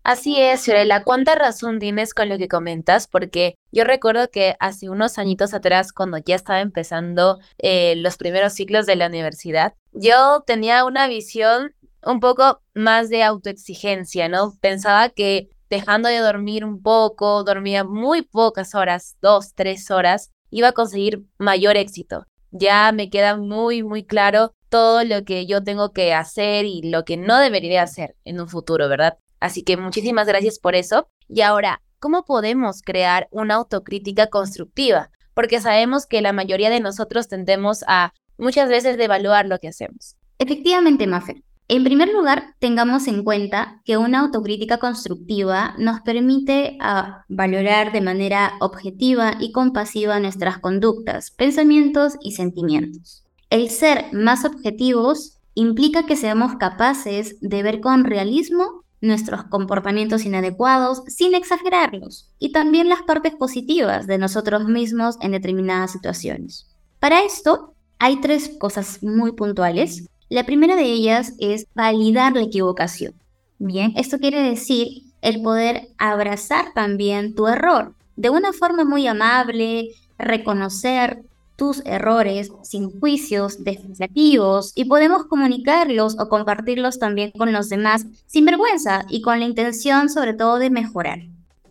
Así 0.05 0.39
es, 0.39 0.63
Fiorella, 0.63 1.03
cuánta 1.03 1.33
razón 1.33 1.79
tienes 1.79 2.13
con 2.13 2.29
lo 2.29 2.37
que 2.37 2.47
comentas, 2.47 3.07
porque 3.07 3.55
yo 3.71 3.83
recuerdo 3.83 4.29
que 4.29 4.55
hace 4.59 4.87
unos 4.87 5.17
añitos 5.17 5.55
atrás, 5.55 5.91
cuando 5.91 6.19
ya 6.19 6.35
estaba 6.35 6.61
empezando 6.61 7.39
eh, 7.57 7.95
los 7.97 8.15
primeros 8.17 8.53
ciclos 8.53 8.85
de 8.85 8.97
la 8.97 9.07
universidad, 9.07 9.73
yo 9.93 10.43
tenía 10.45 10.85
una 10.85 11.07
visión 11.07 11.73
un 12.03 12.19
poco 12.19 12.61
más 12.75 13.09
de 13.09 13.23
autoexigencia, 13.23 14.29
¿no? 14.29 14.53
Pensaba 14.61 15.09
que 15.09 15.49
dejando 15.69 16.09
de 16.09 16.19
dormir 16.19 16.65
un 16.65 16.81
poco, 16.81 17.43
dormía 17.43 17.83
muy 17.83 18.21
pocas 18.21 18.75
horas, 18.75 19.17
dos, 19.21 19.53
tres 19.53 19.89
horas, 19.91 20.31
iba 20.49 20.69
a 20.69 20.73
conseguir 20.73 21.23
mayor 21.37 21.77
éxito. 21.77 22.25
Ya 22.51 22.91
me 22.91 23.09
queda 23.09 23.35
muy, 23.37 23.83
muy 23.83 24.05
claro 24.05 24.53
todo 24.69 25.03
lo 25.03 25.23
que 25.23 25.45
yo 25.45 25.63
tengo 25.63 25.91
que 25.91 26.13
hacer 26.13 26.65
y 26.65 26.81
lo 26.83 27.05
que 27.05 27.17
no 27.17 27.39
debería 27.39 27.83
hacer 27.83 28.15
en 28.25 28.39
un 28.39 28.47
futuro, 28.47 28.87
¿verdad? 28.89 29.17
Así 29.39 29.63
que 29.63 29.77
muchísimas 29.77 30.27
gracias 30.27 30.59
por 30.59 30.75
eso. 30.75 31.07
Y 31.27 31.41
ahora, 31.41 31.81
¿cómo 31.99 32.23
podemos 32.25 32.81
crear 32.81 33.27
una 33.31 33.55
autocrítica 33.55 34.27
constructiva? 34.27 35.11
Porque 35.33 35.59
sabemos 35.59 36.05
que 36.05 36.21
la 36.21 36.33
mayoría 36.33 36.69
de 36.69 36.79
nosotros 36.79 37.27
tendemos 37.27 37.83
a 37.87 38.13
muchas 38.37 38.69
veces 38.69 38.97
devaluar 38.97 39.45
lo 39.45 39.59
que 39.59 39.67
hacemos. 39.67 40.15
Efectivamente, 40.39 41.07
Mafer. 41.07 41.43
En 41.67 41.83
primer 41.83 42.09
lugar, 42.09 42.53
tengamos 42.59 43.07
en 43.07 43.23
cuenta 43.23 43.81
que 43.85 43.97
una 43.97 44.19
autocrítica 44.19 44.77
constructiva 44.77 45.73
nos 45.79 46.01
permite 46.01 46.77
ah, 46.79 47.25
valorar 47.27 47.91
de 47.91 48.01
manera 48.01 48.53
objetiva 48.59 49.33
y 49.39 49.51
compasiva 49.51 50.19
nuestras 50.19 50.59
conductas, 50.59 51.31
pensamientos 51.31 52.17
y 52.21 52.33
sentimientos. 52.33 53.23
El 53.49 53.71
ser 53.71 54.05
más 54.13 54.45
objetivos 54.45 55.39
implica 55.55 56.05
que 56.05 56.15
seamos 56.15 56.55
capaces 56.57 57.37
de 57.41 57.63
ver 57.63 57.81
con 57.81 58.03
realismo 58.03 58.83
nuestros 59.01 59.45
comportamientos 59.45 60.23
inadecuados 60.23 61.01
sin 61.07 61.33
exagerarlos 61.33 62.29
y 62.37 62.51
también 62.51 62.89
las 62.89 63.01
partes 63.03 63.33
positivas 63.33 64.05
de 64.05 64.19
nosotros 64.19 64.65
mismos 64.65 65.17
en 65.19 65.31
determinadas 65.31 65.93
situaciones. 65.93 66.67
Para 66.99 67.23
esto, 67.23 67.73
hay 67.97 68.21
tres 68.21 68.51
cosas 68.59 69.01
muy 69.01 69.31
puntuales 69.31 70.09
la 70.29 70.45
primera 70.45 70.75
de 70.75 70.83
ellas 70.83 71.33
es 71.39 71.67
validar 71.75 72.33
la 72.33 72.41
equivocación. 72.41 73.13
Bien, 73.59 73.93
esto 73.95 74.19
quiere 74.19 74.41
decir 74.41 75.03
el 75.21 75.41
poder 75.41 75.89
abrazar 75.97 76.73
también 76.73 77.35
tu 77.35 77.47
error 77.47 77.95
de 78.15 78.29
una 78.29 78.53
forma 78.53 78.85
muy 78.85 79.07
amable, 79.07 79.89
reconocer 80.17 81.23
tus 81.55 81.81
errores 81.85 82.51
sin 82.63 82.99
juicios 82.99 83.63
definitivos 83.63 84.73
y 84.75 84.85
podemos 84.85 85.25
comunicarlos 85.25 86.17
o 86.19 86.27
compartirlos 86.27 86.99
también 86.99 87.31
con 87.31 87.53
los 87.53 87.69
demás 87.69 88.05
sin 88.25 88.45
vergüenza 88.45 89.05
y 89.09 89.21
con 89.21 89.39
la 89.39 89.45
intención 89.45 90.09
sobre 90.09 90.33
todo 90.33 90.59
de 90.59 90.69
mejorar. 90.69 91.19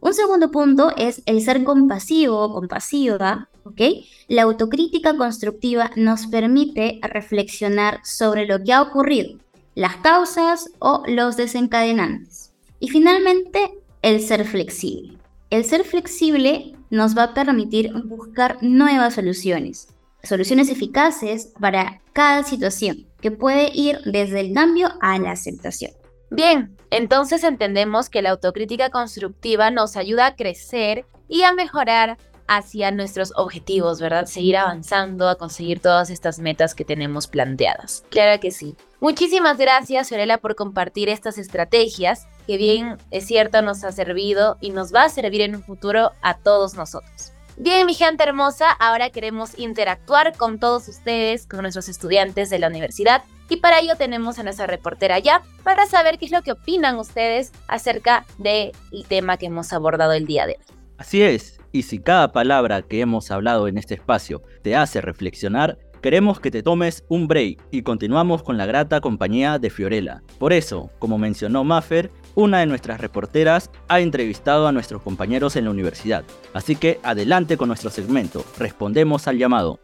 Un 0.00 0.14
segundo 0.14 0.50
punto 0.50 0.92
es 0.96 1.22
el 1.26 1.40
ser 1.42 1.64
compasivo 1.64 2.40
o 2.40 2.52
compasiva, 2.52 3.48
¿ok? 3.64 3.80
La 4.28 4.42
autocrítica 4.42 5.16
constructiva 5.16 5.90
nos 5.96 6.26
permite 6.26 7.00
reflexionar 7.02 8.00
sobre 8.04 8.46
lo 8.46 8.62
que 8.62 8.72
ha 8.72 8.82
ocurrido, 8.82 9.38
las 9.74 9.96
causas 9.96 10.70
o 10.78 11.02
los 11.06 11.36
desencadenantes. 11.36 12.52
Y 12.80 12.88
finalmente, 12.88 13.78
el 14.02 14.20
ser 14.20 14.44
flexible. 14.44 15.18
El 15.50 15.64
ser 15.64 15.84
flexible 15.84 16.74
nos 16.90 17.16
va 17.16 17.24
a 17.24 17.34
permitir 17.34 17.92
buscar 18.04 18.58
nuevas 18.60 19.14
soluciones, 19.14 19.88
soluciones 20.22 20.68
eficaces 20.68 21.52
para 21.60 22.00
cada 22.12 22.42
situación, 22.44 23.06
que 23.20 23.30
puede 23.30 23.70
ir 23.74 24.00
desde 24.04 24.40
el 24.40 24.54
cambio 24.54 24.88
a 25.00 25.18
la 25.18 25.32
aceptación. 25.32 25.92
Bien, 26.30 26.76
entonces 26.90 27.44
entendemos 27.44 28.10
que 28.10 28.22
la 28.22 28.30
autocrítica 28.30 28.90
constructiva 28.90 29.70
nos 29.70 29.96
ayuda 29.96 30.26
a 30.26 30.36
crecer 30.36 31.06
y 31.28 31.42
a 31.42 31.52
mejorar 31.52 32.18
hacia 32.46 32.90
nuestros 32.90 33.32
objetivos, 33.36 34.00
¿verdad? 34.00 34.26
Seguir 34.26 34.56
avanzando 34.56 35.28
a 35.28 35.36
conseguir 35.36 35.80
todas 35.80 36.10
estas 36.10 36.38
metas 36.38 36.74
que 36.74 36.84
tenemos 36.84 37.26
planteadas. 37.26 38.04
Claro 38.10 38.40
que 38.40 38.50
sí. 38.50 38.76
Muchísimas 39.00 39.58
gracias, 39.58 40.08
Fiorella, 40.08 40.38
por 40.38 40.54
compartir 40.54 41.08
estas 41.08 41.38
estrategias 41.38 42.26
que 42.46 42.56
bien 42.56 42.98
es 43.10 43.26
cierto 43.26 43.62
nos 43.62 43.84
ha 43.84 43.92
servido 43.92 44.56
y 44.60 44.70
nos 44.70 44.94
va 44.94 45.04
a 45.04 45.08
servir 45.08 45.40
en 45.40 45.56
un 45.56 45.62
futuro 45.62 46.12
a 46.22 46.36
todos 46.38 46.74
nosotros. 46.74 47.32
Bien, 47.56 47.86
mi 47.86 47.94
gente 47.94 48.24
hermosa, 48.24 48.70
ahora 48.70 49.10
queremos 49.10 49.58
interactuar 49.58 50.36
con 50.36 50.58
todos 50.58 50.88
ustedes, 50.88 51.46
con 51.46 51.62
nuestros 51.62 51.88
estudiantes 51.88 52.50
de 52.50 52.58
la 52.58 52.66
universidad 52.66 53.22
y 53.48 53.58
para 53.58 53.78
ello 53.78 53.94
tenemos 53.96 54.38
a 54.38 54.42
nuestra 54.42 54.66
reportera 54.66 55.18
ya 55.18 55.42
para 55.62 55.86
saber 55.86 56.18
qué 56.18 56.24
es 56.24 56.32
lo 56.32 56.42
que 56.42 56.52
opinan 56.52 56.98
ustedes 56.98 57.52
acerca 57.68 58.26
del 58.38 58.72
tema 59.08 59.36
que 59.36 59.46
hemos 59.46 59.72
abordado 59.72 60.12
el 60.12 60.26
día 60.26 60.46
de 60.46 60.58
hoy. 60.58 60.73
Así 60.96 61.22
es, 61.22 61.58
y 61.72 61.82
si 61.82 61.98
cada 61.98 62.30
palabra 62.32 62.82
que 62.82 63.00
hemos 63.00 63.30
hablado 63.30 63.66
en 63.66 63.78
este 63.78 63.94
espacio 63.94 64.42
te 64.62 64.76
hace 64.76 65.00
reflexionar, 65.00 65.78
queremos 66.00 66.38
que 66.38 66.52
te 66.52 66.62
tomes 66.62 67.04
un 67.08 67.26
break 67.26 67.58
y 67.72 67.82
continuamos 67.82 68.42
con 68.42 68.56
la 68.56 68.66
grata 68.66 69.00
compañía 69.00 69.58
de 69.58 69.70
Fiorella. 69.70 70.22
Por 70.38 70.52
eso, 70.52 70.90
como 71.00 71.18
mencionó 71.18 71.64
Maffer, 71.64 72.12
una 72.36 72.60
de 72.60 72.66
nuestras 72.66 73.00
reporteras 73.00 73.70
ha 73.88 74.00
entrevistado 74.00 74.68
a 74.68 74.72
nuestros 74.72 75.02
compañeros 75.02 75.56
en 75.56 75.64
la 75.64 75.70
universidad. 75.70 76.24
Así 76.52 76.76
que 76.76 77.00
adelante 77.02 77.56
con 77.56 77.68
nuestro 77.68 77.90
segmento, 77.90 78.44
respondemos 78.58 79.26
al 79.26 79.38
llamado. 79.38 79.80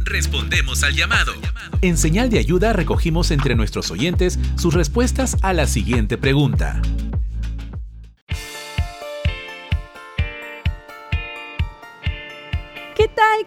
Respondemos 0.00 0.82
al 0.82 0.94
llamado. 0.94 1.32
En 1.82 1.96
señal 1.96 2.30
de 2.30 2.38
ayuda 2.38 2.72
recogimos 2.72 3.30
entre 3.30 3.54
nuestros 3.54 3.90
oyentes 3.90 4.38
sus 4.56 4.74
respuestas 4.74 5.36
a 5.42 5.52
la 5.52 5.66
siguiente 5.66 6.18
pregunta. 6.18 6.82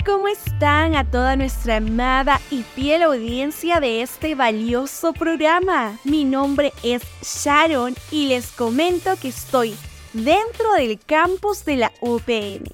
¿Cómo 0.05 0.27
están 0.27 0.95
a 0.95 1.09
toda 1.09 1.35
nuestra 1.35 1.77
amada 1.77 2.39
y 2.51 2.63
fiel 2.63 3.03
audiencia 3.03 3.79
de 3.79 4.01
este 4.01 4.35
valioso 4.35 5.13
programa? 5.13 5.97
Mi 6.03 6.25
nombre 6.25 6.73
es 6.83 7.01
Sharon 7.23 7.95
y 8.11 8.27
les 8.27 8.51
comento 8.51 9.15
que 9.19 9.29
estoy 9.29 9.75
dentro 10.13 10.73
del 10.73 10.99
campus 10.99 11.65
de 11.65 11.77
la 11.77 11.91
UPN. 12.01 12.65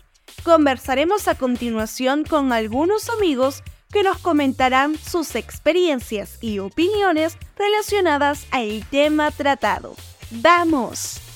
Conversaremos 0.43 1.27
a 1.27 1.35
continuación 1.35 2.25
con 2.25 2.51
algunos 2.51 3.09
amigos 3.09 3.63
que 3.91 4.03
nos 4.03 4.17
comentarán 4.17 4.97
sus 4.97 5.35
experiencias 5.35 6.37
y 6.41 6.59
opiniones 6.59 7.37
relacionadas 7.55 8.45
al 8.51 8.85
tema 8.89 9.31
tratado. 9.31 9.95
¡Vamos! 10.31 11.30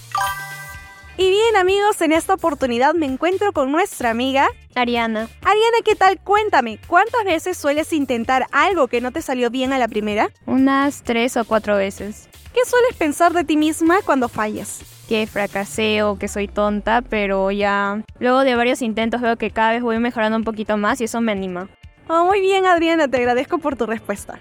Y 1.17 1.29
bien 1.29 1.55
amigos, 1.55 2.01
en 2.01 2.11
esta 2.11 2.33
oportunidad 2.33 2.93
me 2.93 3.05
encuentro 3.05 3.53
con 3.53 3.71
nuestra 3.71 4.09
amiga 4.09 4.49
Ariana. 4.75 5.29
Ariana, 5.43 5.77
¿qué 5.85 5.95
tal? 5.95 6.19
Cuéntame, 6.19 6.77
¿cuántas 6.87 7.23
veces 7.23 7.57
sueles 7.57 7.93
intentar 7.93 8.47
algo 8.51 8.89
que 8.89 8.99
no 8.99 9.11
te 9.11 9.21
salió 9.21 9.49
bien 9.49 9.71
a 9.71 9.77
la 9.77 9.87
primera? 9.87 10.29
Unas 10.45 11.03
tres 11.03 11.37
o 11.37 11.45
cuatro 11.45 11.77
veces. 11.77 12.27
¿Qué 12.53 12.59
sueles 12.65 12.95
pensar 12.97 13.31
de 13.31 13.45
ti 13.45 13.55
misma 13.55 13.99
cuando 14.05 14.27
fallas? 14.27 14.81
Que 15.07 15.25
fracasé 15.25 16.03
o 16.03 16.17
que 16.19 16.27
soy 16.27 16.49
tonta, 16.49 17.01
pero 17.01 17.49
ya 17.49 18.01
luego 18.19 18.41
de 18.41 18.55
varios 18.55 18.81
intentos 18.81 19.21
veo 19.21 19.37
que 19.37 19.51
cada 19.51 19.71
vez 19.71 19.83
voy 19.83 19.99
mejorando 19.99 20.37
un 20.37 20.43
poquito 20.43 20.75
más 20.75 20.99
y 20.99 21.05
eso 21.05 21.21
me 21.21 21.31
anima. 21.31 21.69
Oh, 22.09 22.25
muy 22.25 22.41
bien, 22.41 22.65
Adriana, 22.65 23.07
te 23.07 23.17
agradezco 23.17 23.59
por 23.59 23.77
tu 23.77 23.85
respuesta. 23.85 24.37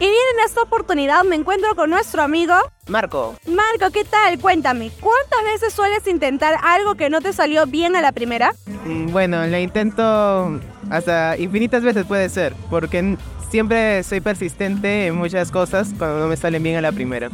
Y 0.00 0.04
bien, 0.04 0.14
en 0.38 0.46
esta 0.46 0.62
oportunidad 0.62 1.24
me 1.24 1.36
encuentro 1.36 1.74
con 1.74 1.90
nuestro 1.90 2.22
amigo 2.22 2.54
Marco. 2.88 3.34
Marco, 3.46 3.92
¿qué 3.92 4.02
tal? 4.02 4.38
Cuéntame, 4.38 4.90
¿cuántas 4.98 5.44
veces 5.44 5.74
sueles 5.74 6.06
intentar 6.06 6.54
algo 6.62 6.94
que 6.94 7.10
no 7.10 7.20
te 7.20 7.34
salió 7.34 7.66
bien 7.66 7.94
a 7.96 8.00
la 8.00 8.10
primera? 8.10 8.54
Mm, 8.86 9.12
bueno, 9.12 9.46
lo 9.46 9.58
intento 9.58 10.58
hasta 10.88 11.36
infinitas 11.36 11.82
veces 11.82 12.06
puede 12.06 12.30
ser, 12.30 12.54
porque 12.70 13.18
siempre 13.50 14.02
soy 14.02 14.22
persistente 14.22 15.08
en 15.08 15.16
muchas 15.16 15.50
cosas 15.50 15.90
cuando 15.98 16.20
no 16.20 16.28
me 16.28 16.36
salen 16.38 16.62
bien 16.62 16.76
a 16.76 16.80
la 16.80 16.92
primera. 16.92 17.28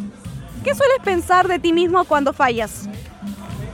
¿Qué 0.65 0.75
sueles 0.75 0.99
pensar 1.05 1.47
de 1.47 1.61
ti 1.61 1.73
mismo 1.73 2.05
cuando 2.05 2.33
fallas? 2.33 2.89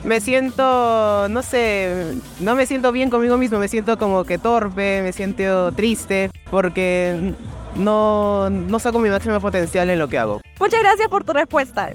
me 0.04 0.20
siento, 0.20 1.28
no 1.30 1.42
sé, 1.42 2.16
no 2.40 2.56
me 2.56 2.66
siento 2.66 2.90
bien 2.92 3.08
conmigo 3.08 3.38
mismo, 3.38 3.58
me 3.58 3.68
siento 3.68 3.96
como 3.98 4.24
que 4.24 4.36
torpe, 4.36 5.00
me 5.00 5.12
siento 5.12 5.70
triste, 5.72 6.28
porque 6.50 7.34
no, 7.76 8.50
no 8.50 8.78
saco 8.78 8.98
mi 8.98 9.08
máximo 9.08 9.40
potencial 9.40 9.90
en 9.90 9.98
lo 9.98 10.08
que 10.08 10.18
hago. 10.18 10.40
Muchas 10.58 10.80
gracias 10.80 11.08
por 11.08 11.24
tu 11.24 11.32
respuesta. 11.32 11.92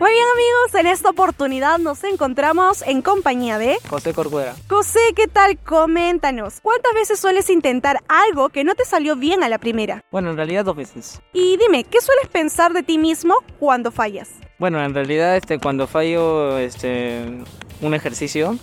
Muy 0.00 0.12
bien 0.12 0.24
amigos, 0.32 0.80
en 0.80 0.86
esta 0.86 1.10
oportunidad 1.10 1.78
nos 1.78 2.04
encontramos 2.04 2.80
en 2.86 3.02
compañía 3.02 3.58
de 3.58 3.76
José 3.90 4.14
Corcuera. 4.14 4.54
José, 4.66 4.98
¿qué 5.14 5.26
tal? 5.26 5.58
Coméntanos, 5.58 6.60
¿cuántas 6.62 6.94
veces 6.94 7.20
sueles 7.20 7.50
intentar 7.50 7.98
algo 8.08 8.48
que 8.48 8.64
no 8.64 8.74
te 8.74 8.86
salió 8.86 9.14
bien 9.14 9.42
a 9.42 9.50
la 9.50 9.58
primera? 9.58 10.02
Bueno, 10.10 10.30
en 10.30 10.38
realidad 10.38 10.64
dos 10.64 10.74
veces. 10.74 11.20
Y 11.34 11.58
dime, 11.58 11.84
¿qué 11.84 12.00
sueles 12.00 12.28
pensar 12.28 12.72
de 12.72 12.82
ti 12.82 12.96
mismo 12.96 13.34
cuando 13.58 13.90
fallas? 13.90 14.30
Bueno, 14.58 14.82
en 14.82 14.94
realidad 14.94 15.36
este, 15.36 15.58
cuando 15.58 15.86
fallo 15.86 16.56
este, 16.56 17.44
un 17.82 17.92
ejercicio, 17.92 18.56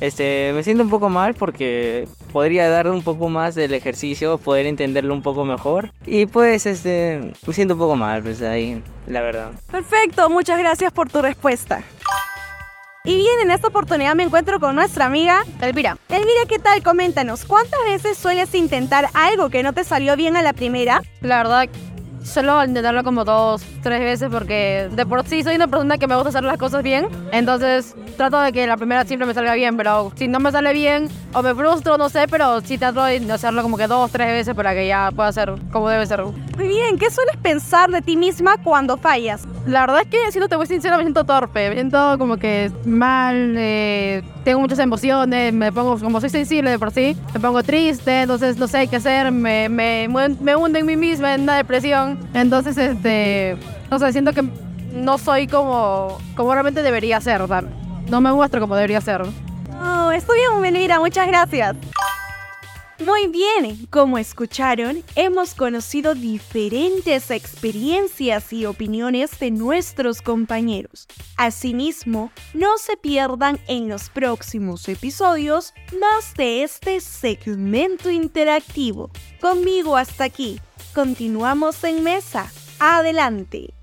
este, 0.00 0.52
me 0.54 0.62
siento 0.62 0.82
un 0.82 0.90
poco 0.90 1.08
mal 1.08 1.34
porque 1.34 2.08
podría 2.32 2.68
dar 2.68 2.88
un 2.88 3.02
poco 3.02 3.28
más 3.28 3.54
del 3.54 3.74
ejercicio, 3.74 4.38
poder 4.38 4.66
entenderlo 4.66 5.14
un 5.14 5.22
poco 5.22 5.44
mejor. 5.44 5.92
Y 6.06 6.26
pues 6.26 6.66
este, 6.66 7.32
me 7.46 7.52
siento 7.52 7.74
un 7.74 7.80
poco 7.80 7.96
mal, 7.96 8.22
pues 8.22 8.42
ahí, 8.42 8.82
la 9.06 9.20
verdad. 9.20 9.52
Perfecto, 9.70 10.28
muchas 10.30 10.58
gracias 10.58 10.92
por 10.92 11.10
tu 11.10 11.22
respuesta. 11.22 11.82
Y 13.06 13.16
bien, 13.16 13.40
en 13.42 13.50
esta 13.50 13.68
oportunidad 13.68 14.14
me 14.14 14.22
encuentro 14.22 14.58
con 14.58 14.74
nuestra 14.74 15.04
amiga 15.04 15.44
Elvira. 15.60 15.98
Elvira, 16.08 16.46
¿qué 16.48 16.58
tal? 16.58 16.82
Coméntanos, 16.82 17.44
¿cuántas 17.44 17.78
veces 17.84 18.16
sueles 18.16 18.54
intentar 18.54 19.10
algo 19.12 19.50
que 19.50 19.62
no 19.62 19.74
te 19.74 19.84
salió 19.84 20.16
bien 20.16 20.38
a 20.38 20.42
la 20.42 20.54
primera? 20.54 21.02
La 21.20 21.36
verdad, 21.36 21.68
Solo 22.24 22.64
intentarlo 22.64 23.04
como 23.04 23.24
dos, 23.24 23.62
tres 23.82 24.00
veces 24.00 24.28
porque 24.32 24.88
de 24.90 25.06
por 25.06 25.24
sí 25.26 25.42
soy 25.42 25.56
una 25.56 25.68
persona 25.68 25.98
que 25.98 26.06
me 26.06 26.14
gusta 26.14 26.30
hacer 26.30 26.42
las 26.42 26.56
cosas 26.56 26.82
bien. 26.82 27.06
Entonces 27.32 27.94
trato 28.16 28.40
de 28.40 28.50
que 28.50 28.66
la 28.66 28.76
primera 28.76 29.04
siempre 29.04 29.26
me 29.26 29.34
salga 29.34 29.54
bien, 29.54 29.76
pero 29.76 30.10
si 30.16 30.26
no 30.26 30.40
me 30.40 30.50
sale 30.50 30.72
bien 30.72 31.08
o 31.34 31.42
me 31.42 31.54
frustro, 31.54 31.98
no 31.98 32.08
sé, 32.08 32.26
pero 32.28 32.60
sí 32.62 32.78
trato 32.78 33.04
de 33.04 33.30
hacerlo 33.30 33.62
como 33.62 33.76
que 33.76 33.86
dos, 33.86 34.10
tres 34.10 34.28
veces 34.28 34.54
para 34.54 34.74
que 34.74 34.88
ya 34.88 35.10
pueda 35.14 35.30
ser 35.32 35.52
como 35.70 35.88
debe 35.88 36.06
ser. 36.06 36.24
Muy 36.24 36.68
bien, 36.68 36.98
¿qué 36.98 37.10
sueles 37.10 37.36
pensar 37.36 37.90
de 37.90 38.00
ti 38.00 38.16
misma 38.16 38.56
cuando 38.62 38.96
fallas? 38.96 39.46
La 39.66 39.80
verdad 39.80 40.00
es 40.02 40.08
que, 40.08 40.30
siendo 40.30 40.48
te 40.48 40.56
voy 40.56 40.66
sincera, 40.66 40.96
me 40.96 41.02
siento 41.02 41.24
torpe, 41.24 41.68
me 41.68 41.74
siento 41.74 42.16
como 42.18 42.36
que 42.36 42.70
mal, 42.84 43.54
eh, 43.56 44.22
tengo 44.44 44.60
muchas 44.60 44.78
emociones, 44.78 45.52
me 45.52 45.72
pongo, 45.72 45.98
como 45.98 46.20
soy 46.20 46.30
sensible 46.30 46.70
de 46.70 46.78
por 46.78 46.90
sí, 46.90 47.16
me 47.32 47.40
pongo 47.40 47.62
triste, 47.62 48.22
entonces 48.22 48.58
no 48.58 48.68
sé 48.68 48.86
qué 48.88 48.96
hacer, 48.96 49.32
me, 49.32 49.68
me, 49.68 50.06
me 50.08 50.56
hundo 50.56 50.78
en 50.78 50.86
mí 50.86 50.96
misma 50.96 51.34
en 51.34 51.42
una 51.42 51.56
depresión. 51.56 52.18
Entonces, 52.34 52.76
este, 52.76 53.56
no 53.90 53.98
sé, 53.98 54.12
siento 54.12 54.32
que 54.32 54.44
no 54.92 55.18
soy 55.18 55.46
como, 55.46 56.18
como 56.36 56.52
realmente 56.52 56.82
debería 56.82 57.20
ser, 57.20 57.40
o 57.42 57.48
sea, 57.48 57.64
no 58.08 58.20
me 58.20 58.32
muestro 58.32 58.60
como 58.60 58.76
debería 58.76 59.00
ser. 59.00 59.22
Oh, 59.82 60.10
bien, 60.60 61.00
muchas 61.00 61.26
gracias. 61.26 61.76
Muy 63.00 63.26
bien, 63.26 63.86
como 63.90 64.18
escucharon, 64.18 65.02
hemos 65.16 65.54
conocido 65.54 66.14
diferentes 66.14 67.32
experiencias 67.32 68.52
y 68.52 68.66
opiniones 68.66 69.36
de 69.40 69.50
nuestros 69.50 70.22
compañeros. 70.22 71.08
Asimismo, 71.36 72.30
no 72.52 72.78
se 72.78 72.96
pierdan 72.96 73.58
en 73.66 73.88
los 73.88 74.10
próximos 74.10 74.88
episodios 74.88 75.74
más 76.00 76.34
de 76.34 76.62
este 76.62 77.00
segmento 77.00 78.10
interactivo. 78.10 79.10
Conmigo 79.40 79.96
hasta 79.96 80.24
aquí. 80.24 80.60
Continuamos 80.94 81.82
en 81.82 82.04
mesa. 82.04 82.48
Adelante. 82.78 83.74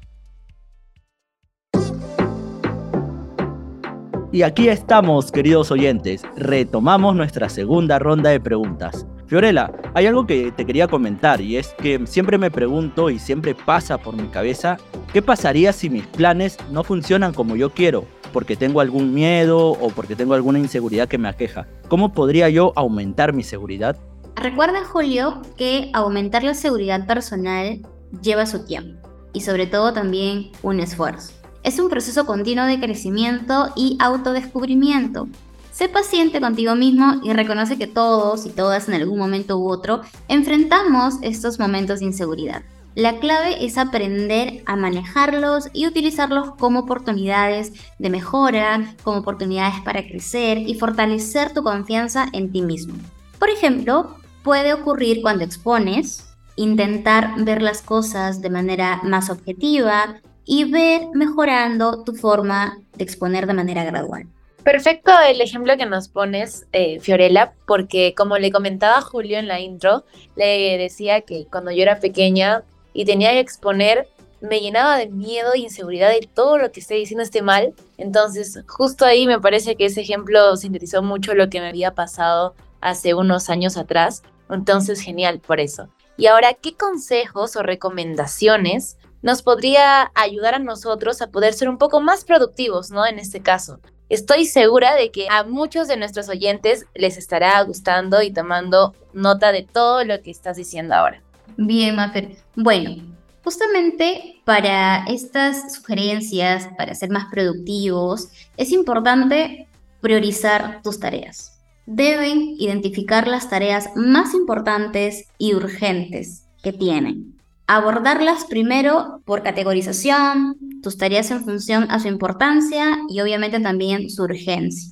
Y 4.33 4.43
aquí 4.43 4.69
estamos, 4.69 5.29
queridos 5.29 5.71
oyentes. 5.71 6.23
Retomamos 6.37 7.17
nuestra 7.17 7.49
segunda 7.49 7.99
ronda 7.99 8.29
de 8.29 8.39
preguntas. 8.39 9.05
Fiorella, 9.27 9.69
hay 9.93 10.05
algo 10.05 10.25
que 10.25 10.53
te 10.53 10.65
quería 10.65 10.87
comentar 10.87 11.41
y 11.41 11.57
es 11.57 11.75
que 11.81 12.07
siempre 12.07 12.37
me 12.37 12.49
pregunto 12.49 13.09
y 13.09 13.19
siempre 13.19 13.53
pasa 13.53 13.97
por 13.97 14.15
mi 14.15 14.29
cabeza, 14.29 14.77
¿qué 15.11 15.21
pasaría 15.21 15.73
si 15.73 15.89
mis 15.89 16.07
planes 16.07 16.57
no 16.71 16.85
funcionan 16.85 17.33
como 17.33 17.57
yo 17.57 17.71
quiero? 17.71 18.05
Porque 18.31 18.55
tengo 18.55 18.79
algún 18.79 19.13
miedo 19.13 19.71
o 19.71 19.89
porque 19.89 20.15
tengo 20.15 20.33
alguna 20.33 20.59
inseguridad 20.59 21.09
que 21.09 21.17
me 21.17 21.27
aqueja. 21.27 21.67
¿Cómo 21.89 22.13
podría 22.13 22.47
yo 22.47 22.71
aumentar 22.77 23.33
mi 23.33 23.43
seguridad? 23.43 23.97
Recuerda, 24.37 24.85
Julio, 24.85 25.41
que 25.57 25.89
aumentar 25.91 26.43
la 26.43 26.53
seguridad 26.53 27.05
personal 27.05 27.81
lleva 28.21 28.45
su 28.45 28.65
tiempo 28.65 29.09
y 29.33 29.41
sobre 29.41 29.67
todo 29.67 29.91
también 29.91 30.51
un 30.63 30.79
esfuerzo. 30.79 31.40
Es 31.63 31.77
un 31.77 31.89
proceso 31.89 32.25
continuo 32.25 32.65
de 32.65 32.79
crecimiento 32.79 33.71
y 33.75 33.95
autodescubrimiento. 33.99 35.27
Sé 35.71 35.89
paciente 35.89 36.41
contigo 36.41 36.75
mismo 36.75 37.21
y 37.23 37.33
reconoce 37.33 37.77
que 37.77 37.85
todos 37.85 38.47
y 38.47 38.49
todas 38.49 38.89
en 38.89 38.95
algún 38.95 39.19
momento 39.19 39.59
u 39.59 39.69
otro 39.69 40.01
enfrentamos 40.27 41.15
estos 41.21 41.59
momentos 41.59 41.99
de 41.99 42.05
inseguridad. 42.05 42.63
La 42.95 43.19
clave 43.19 43.63
es 43.63 43.77
aprender 43.77 44.63
a 44.65 44.75
manejarlos 44.75 45.69
y 45.71 45.85
utilizarlos 45.85 46.55
como 46.55 46.79
oportunidades 46.79 47.73
de 47.99 48.09
mejora, 48.09 48.95
como 49.03 49.19
oportunidades 49.19 49.79
para 49.85 50.01
crecer 50.01 50.57
y 50.57 50.73
fortalecer 50.73 51.53
tu 51.53 51.61
confianza 51.61 52.25
en 52.33 52.51
ti 52.51 52.63
mismo. 52.63 52.95
Por 53.39 53.49
ejemplo, 53.49 54.17
puede 54.43 54.73
ocurrir 54.73 55.21
cuando 55.21 55.45
expones, 55.45 56.27
intentar 56.55 57.35
ver 57.37 57.61
las 57.61 57.81
cosas 57.81 58.41
de 58.41 58.49
manera 58.49 58.99
más 59.03 59.29
objetiva, 59.29 60.19
y 60.45 60.65
ver 60.65 61.07
mejorando 61.13 62.03
tu 62.03 62.13
forma 62.13 62.79
de 62.95 63.03
exponer 63.03 63.47
de 63.47 63.53
manera 63.53 63.83
gradual. 63.83 64.27
Perfecto 64.63 65.11
el 65.27 65.41
ejemplo 65.41 65.75
que 65.75 65.87
nos 65.87 66.07
pones, 66.07 66.67
eh, 66.71 66.99
Fiorella, 66.99 67.53
porque 67.65 68.13
como 68.15 68.37
le 68.37 68.51
comentaba 68.51 69.01
Julio 69.01 69.39
en 69.39 69.47
la 69.47 69.59
intro, 69.59 70.05
le 70.35 70.77
decía 70.77 71.21
que 71.21 71.47
cuando 71.47 71.71
yo 71.71 71.81
era 71.81 71.99
pequeña 71.99 72.63
y 72.93 73.05
tenía 73.05 73.31
que 73.31 73.39
exponer, 73.39 74.07
me 74.39 74.59
llenaba 74.59 74.97
de 74.97 75.07
miedo 75.07 75.53
e 75.53 75.59
inseguridad 75.59 76.09
de 76.09 76.27
todo 76.31 76.57
lo 76.57 76.71
que 76.71 76.79
esté 76.79 76.95
diciendo 76.95 77.23
esté 77.23 77.41
mal. 77.41 77.73
Entonces, 77.97 78.59
justo 78.67 79.05
ahí 79.05 79.25
me 79.25 79.39
parece 79.39 79.75
que 79.75 79.85
ese 79.85 80.01
ejemplo 80.01 80.55
sintetizó 80.57 81.01
mucho 81.01 81.33
lo 81.33 81.49
que 81.49 81.59
me 81.59 81.69
había 81.69 81.93
pasado 81.93 82.55
hace 82.81 83.13
unos 83.13 83.49
años 83.49 83.77
atrás. 83.77 84.23
Entonces, 84.49 85.01
genial 85.01 85.39
por 85.39 85.59
eso. 85.59 85.89
Y 86.17 86.27
ahora, 86.27 86.53
¿qué 86.53 86.75
consejos 86.75 87.55
o 87.55 87.63
recomendaciones 87.63 88.97
nos 89.21 89.41
podría 89.41 90.11
ayudar 90.15 90.55
a 90.55 90.59
nosotros 90.59 91.21
a 91.21 91.31
poder 91.31 91.53
ser 91.53 91.69
un 91.69 91.77
poco 91.77 92.01
más 92.01 92.23
productivos, 92.25 92.91
¿no? 92.91 93.05
En 93.05 93.19
este 93.19 93.41
caso. 93.41 93.79
Estoy 94.09 94.45
segura 94.45 94.95
de 94.95 95.09
que 95.09 95.27
a 95.29 95.45
muchos 95.45 95.87
de 95.87 95.95
nuestros 95.95 96.27
oyentes 96.27 96.85
les 96.93 97.17
estará 97.17 97.61
gustando 97.61 98.21
y 98.21 98.31
tomando 98.31 98.93
nota 99.13 99.53
de 99.53 99.63
todo 99.63 100.03
lo 100.03 100.21
que 100.21 100.31
estás 100.31 100.57
diciendo 100.57 100.95
ahora. 100.95 101.21
Bien, 101.55 101.95
Mafer. 101.95 102.35
Bueno, 102.55 103.03
justamente 103.43 104.41
para 104.43 105.05
estas 105.05 105.75
sugerencias, 105.75 106.67
para 106.77 106.93
ser 106.93 107.09
más 107.09 107.27
productivos, 107.31 108.27
es 108.57 108.71
importante 108.71 109.69
priorizar 110.01 110.81
tus 110.81 110.99
tareas. 110.99 111.61
Deben 111.85 112.55
identificar 112.59 113.27
las 113.27 113.49
tareas 113.49 113.95
más 113.95 114.33
importantes 114.33 115.29
y 115.37 115.53
urgentes 115.53 116.47
que 116.61 116.73
tienen 116.73 117.30
abordarlas 117.75 118.43
primero 118.45 119.21
por 119.25 119.43
categorización, 119.43 120.57
tus 120.83 120.97
tareas 120.97 121.31
en 121.31 121.43
función 121.43 121.87
a 121.89 121.99
su 121.99 122.09
importancia 122.09 122.99
y 123.07 123.21
obviamente 123.21 123.59
también 123.61 124.09
su 124.09 124.23
urgencia. 124.23 124.91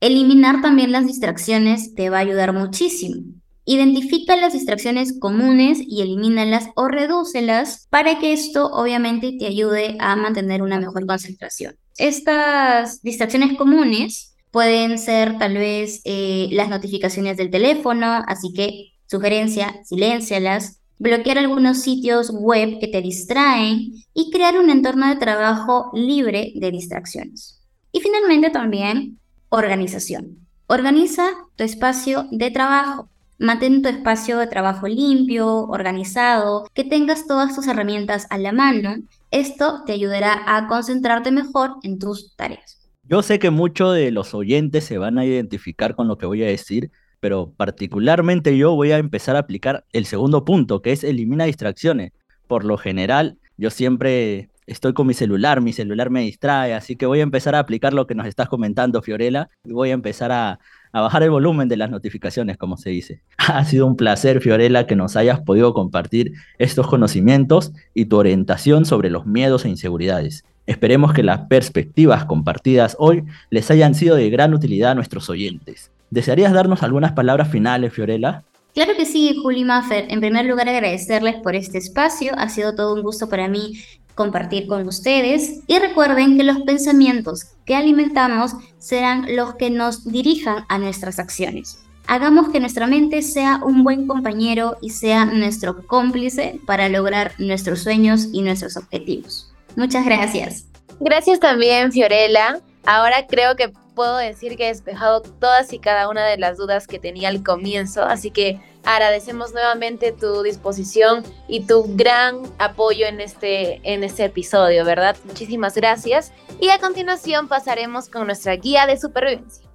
Eliminar 0.00 0.60
también 0.60 0.92
las 0.92 1.06
distracciones 1.06 1.94
te 1.94 2.10
va 2.10 2.18
a 2.18 2.20
ayudar 2.20 2.52
muchísimo. 2.52 3.22
Identifica 3.64 4.36
las 4.36 4.52
distracciones 4.52 5.18
comunes 5.18 5.78
y 5.80 6.02
elimínalas 6.02 6.68
o 6.74 6.88
redúcelas 6.88 7.86
para 7.88 8.18
que 8.18 8.32
esto 8.34 8.66
obviamente 8.66 9.36
te 9.38 9.46
ayude 9.46 9.96
a 9.98 10.14
mantener 10.14 10.62
una 10.62 10.78
mejor 10.78 11.06
concentración. 11.06 11.76
Estas 11.96 13.02
distracciones 13.02 13.56
comunes 13.56 14.36
pueden 14.50 14.98
ser 14.98 15.38
tal 15.38 15.54
vez 15.54 16.02
eh, 16.04 16.48
las 16.52 16.68
notificaciones 16.68 17.36
del 17.38 17.50
teléfono, 17.50 18.22
así 18.26 18.52
que 18.52 18.92
sugerencia, 19.06 19.80
siléncialas 19.84 20.77
bloquear 20.98 21.38
algunos 21.38 21.82
sitios 21.82 22.30
web 22.30 22.78
que 22.80 22.88
te 22.88 23.00
distraen 23.00 23.92
y 24.14 24.30
crear 24.30 24.58
un 24.58 24.70
entorno 24.70 25.08
de 25.08 25.16
trabajo 25.16 25.90
libre 25.94 26.52
de 26.56 26.70
distracciones. 26.70 27.60
Y 27.92 28.00
finalmente 28.00 28.50
también 28.50 29.18
organización. 29.48 30.46
Organiza 30.66 31.30
tu 31.56 31.64
espacio 31.64 32.26
de 32.30 32.50
trabajo. 32.50 33.08
Mantén 33.38 33.82
tu 33.82 33.88
espacio 33.88 34.38
de 34.38 34.48
trabajo 34.48 34.88
limpio, 34.88 35.64
organizado, 35.68 36.66
que 36.74 36.82
tengas 36.82 37.26
todas 37.26 37.54
tus 37.54 37.68
herramientas 37.68 38.26
a 38.30 38.38
la 38.38 38.52
mano. 38.52 38.96
Esto 39.30 39.84
te 39.86 39.92
ayudará 39.92 40.42
a 40.46 40.66
concentrarte 40.66 41.30
mejor 41.30 41.76
en 41.84 41.98
tus 41.98 42.34
tareas. 42.34 42.90
Yo 43.04 43.22
sé 43.22 43.38
que 43.38 43.50
muchos 43.50 43.94
de 43.94 44.10
los 44.10 44.34
oyentes 44.34 44.84
se 44.84 44.98
van 44.98 45.18
a 45.18 45.24
identificar 45.24 45.94
con 45.94 46.08
lo 46.08 46.18
que 46.18 46.26
voy 46.26 46.42
a 46.42 46.46
decir, 46.46 46.90
pero 47.20 47.52
particularmente 47.56 48.56
yo 48.56 48.74
voy 48.74 48.92
a 48.92 48.98
empezar 48.98 49.36
a 49.36 49.40
aplicar 49.40 49.84
el 49.92 50.06
segundo 50.06 50.44
punto, 50.44 50.82
que 50.82 50.92
es 50.92 51.04
elimina 51.04 51.44
distracciones. 51.44 52.12
Por 52.46 52.64
lo 52.64 52.78
general, 52.78 53.38
yo 53.56 53.70
siempre 53.70 54.50
estoy 54.66 54.92
con 54.92 55.06
mi 55.06 55.14
celular, 55.14 55.60
mi 55.60 55.72
celular 55.72 56.10
me 56.10 56.20
distrae, 56.20 56.74
así 56.74 56.96
que 56.96 57.06
voy 57.06 57.20
a 57.20 57.22
empezar 57.22 57.54
a 57.54 57.58
aplicar 57.58 57.94
lo 57.94 58.06
que 58.06 58.14
nos 58.14 58.26
estás 58.26 58.48
comentando, 58.48 59.02
Fiorella, 59.02 59.48
y 59.64 59.72
voy 59.72 59.90
a 59.90 59.94
empezar 59.94 60.30
a, 60.30 60.60
a 60.92 61.00
bajar 61.00 61.22
el 61.22 61.30
volumen 61.30 61.68
de 61.68 61.76
las 61.76 61.90
notificaciones, 61.90 62.56
como 62.56 62.76
se 62.76 62.90
dice. 62.90 63.22
Ha 63.38 63.64
sido 63.64 63.86
un 63.86 63.96
placer, 63.96 64.40
Fiorella, 64.42 64.86
que 64.86 64.94
nos 64.94 65.16
hayas 65.16 65.40
podido 65.40 65.72
compartir 65.72 66.34
estos 66.58 66.86
conocimientos 66.86 67.72
y 67.94 68.04
tu 68.04 68.18
orientación 68.18 68.84
sobre 68.84 69.08
los 69.08 69.26
miedos 69.26 69.64
e 69.64 69.70
inseguridades. 69.70 70.44
Esperemos 70.66 71.14
que 71.14 71.22
las 71.22 71.46
perspectivas 71.46 72.26
compartidas 72.26 72.94
hoy 72.98 73.24
les 73.48 73.70
hayan 73.70 73.94
sido 73.94 74.16
de 74.16 74.28
gran 74.28 74.52
utilidad 74.52 74.90
a 74.90 74.94
nuestros 74.94 75.30
oyentes. 75.30 75.90
¿Desearías 76.10 76.52
darnos 76.52 76.82
algunas 76.82 77.12
palabras 77.12 77.50
finales, 77.50 77.92
Fiorella? 77.92 78.44
Claro 78.74 78.92
que 78.96 79.06
sí, 79.06 79.36
Juli 79.42 79.64
Maffer. 79.64 80.06
En 80.08 80.20
primer 80.20 80.46
lugar, 80.46 80.68
agradecerles 80.68 81.36
por 81.36 81.54
este 81.54 81.78
espacio. 81.78 82.32
Ha 82.36 82.48
sido 82.48 82.74
todo 82.74 82.94
un 82.94 83.02
gusto 83.02 83.28
para 83.28 83.48
mí 83.48 83.80
compartir 84.14 84.66
con 84.66 84.86
ustedes. 84.86 85.60
Y 85.66 85.78
recuerden 85.78 86.36
que 86.36 86.44
los 86.44 86.58
pensamientos 86.62 87.46
que 87.64 87.76
alimentamos 87.76 88.52
serán 88.78 89.36
los 89.36 89.54
que 89.54 89.70
nos 89.70 90.04
dirijan 90.04 90.64
a 90.68 90.78
nuestras 90.78 91.18
acciones. 91.18 91.80
Hagamos 92.06 92.48
que 92.48 92.58
nuestra 92.58 92.86
mente 92.86 93.20
sea 93.22 93.60
un 93.62 93.84
buen 93.84 94.06
compañero 94.06 94.76
y 94.80 94.90
sea 94.90 95.26
nuestro 95.26 95.86
cómplice 95.86 96.58
para 96.66 96.88
lograr 96.88 97.32
nuestros 97.38 97.80
sueños 97.82 98.28
y 98.32 98.42
nuestros 98.42 98.76
objetivos. 98.76 99.52
Muchas 99.76 100.04
gracias. 100.04 100.64
Gracias 101.00 101.38
también, 101.38 101.92
Fiorella. 101.92 102.60
Ahora 102.86 103.26
creo 103.28 103.54
que 103.56 103.72
puedo 103.98 104.16
decir 104.16 104.56
que 104.56 104.66
he 104.66 104.68
despejado 104.68 105.22
todas 105.22 105.72
y 105.72 105.80
cada 105.80 106.08
una 106.08 106.24
de 106.24 106.38
las 106.38 106.56
dudas 106.56 106.86
que 106.86 107.00
tenía 107.00 107.30
al 107.30 107.42
comienzo, 107.42 108.04
así 108.04 108.30
que 108.30 108.60
Agradecemos 108.84 109.52
nuevamente 109.52 110.12
tu 110.12 110.42
disposición 110.42 111.22
y 111.46 111.66
tu 111.66 111.84
gran 111.94 112.40
apoyo 112.58 113.06
en 113.06 113.20
este, 113.20 113.80
en 113.82 114.02
este 114.02 114.24
episodio, 114.24 114.82
¿verdad? 114.86 115.14
Muchísimas 115.26 115.74
gracias. 115.74 116.32
Y 116.58 116.70
a 116.70 116.78
continuación 116.78 117.48
pasaremos 117.48 118.08
con 118.08 118.24
nuestra 118.24 118.56
guía 118.56 118.86
de 118.86 118.98
supervivencia. 118.98 119.67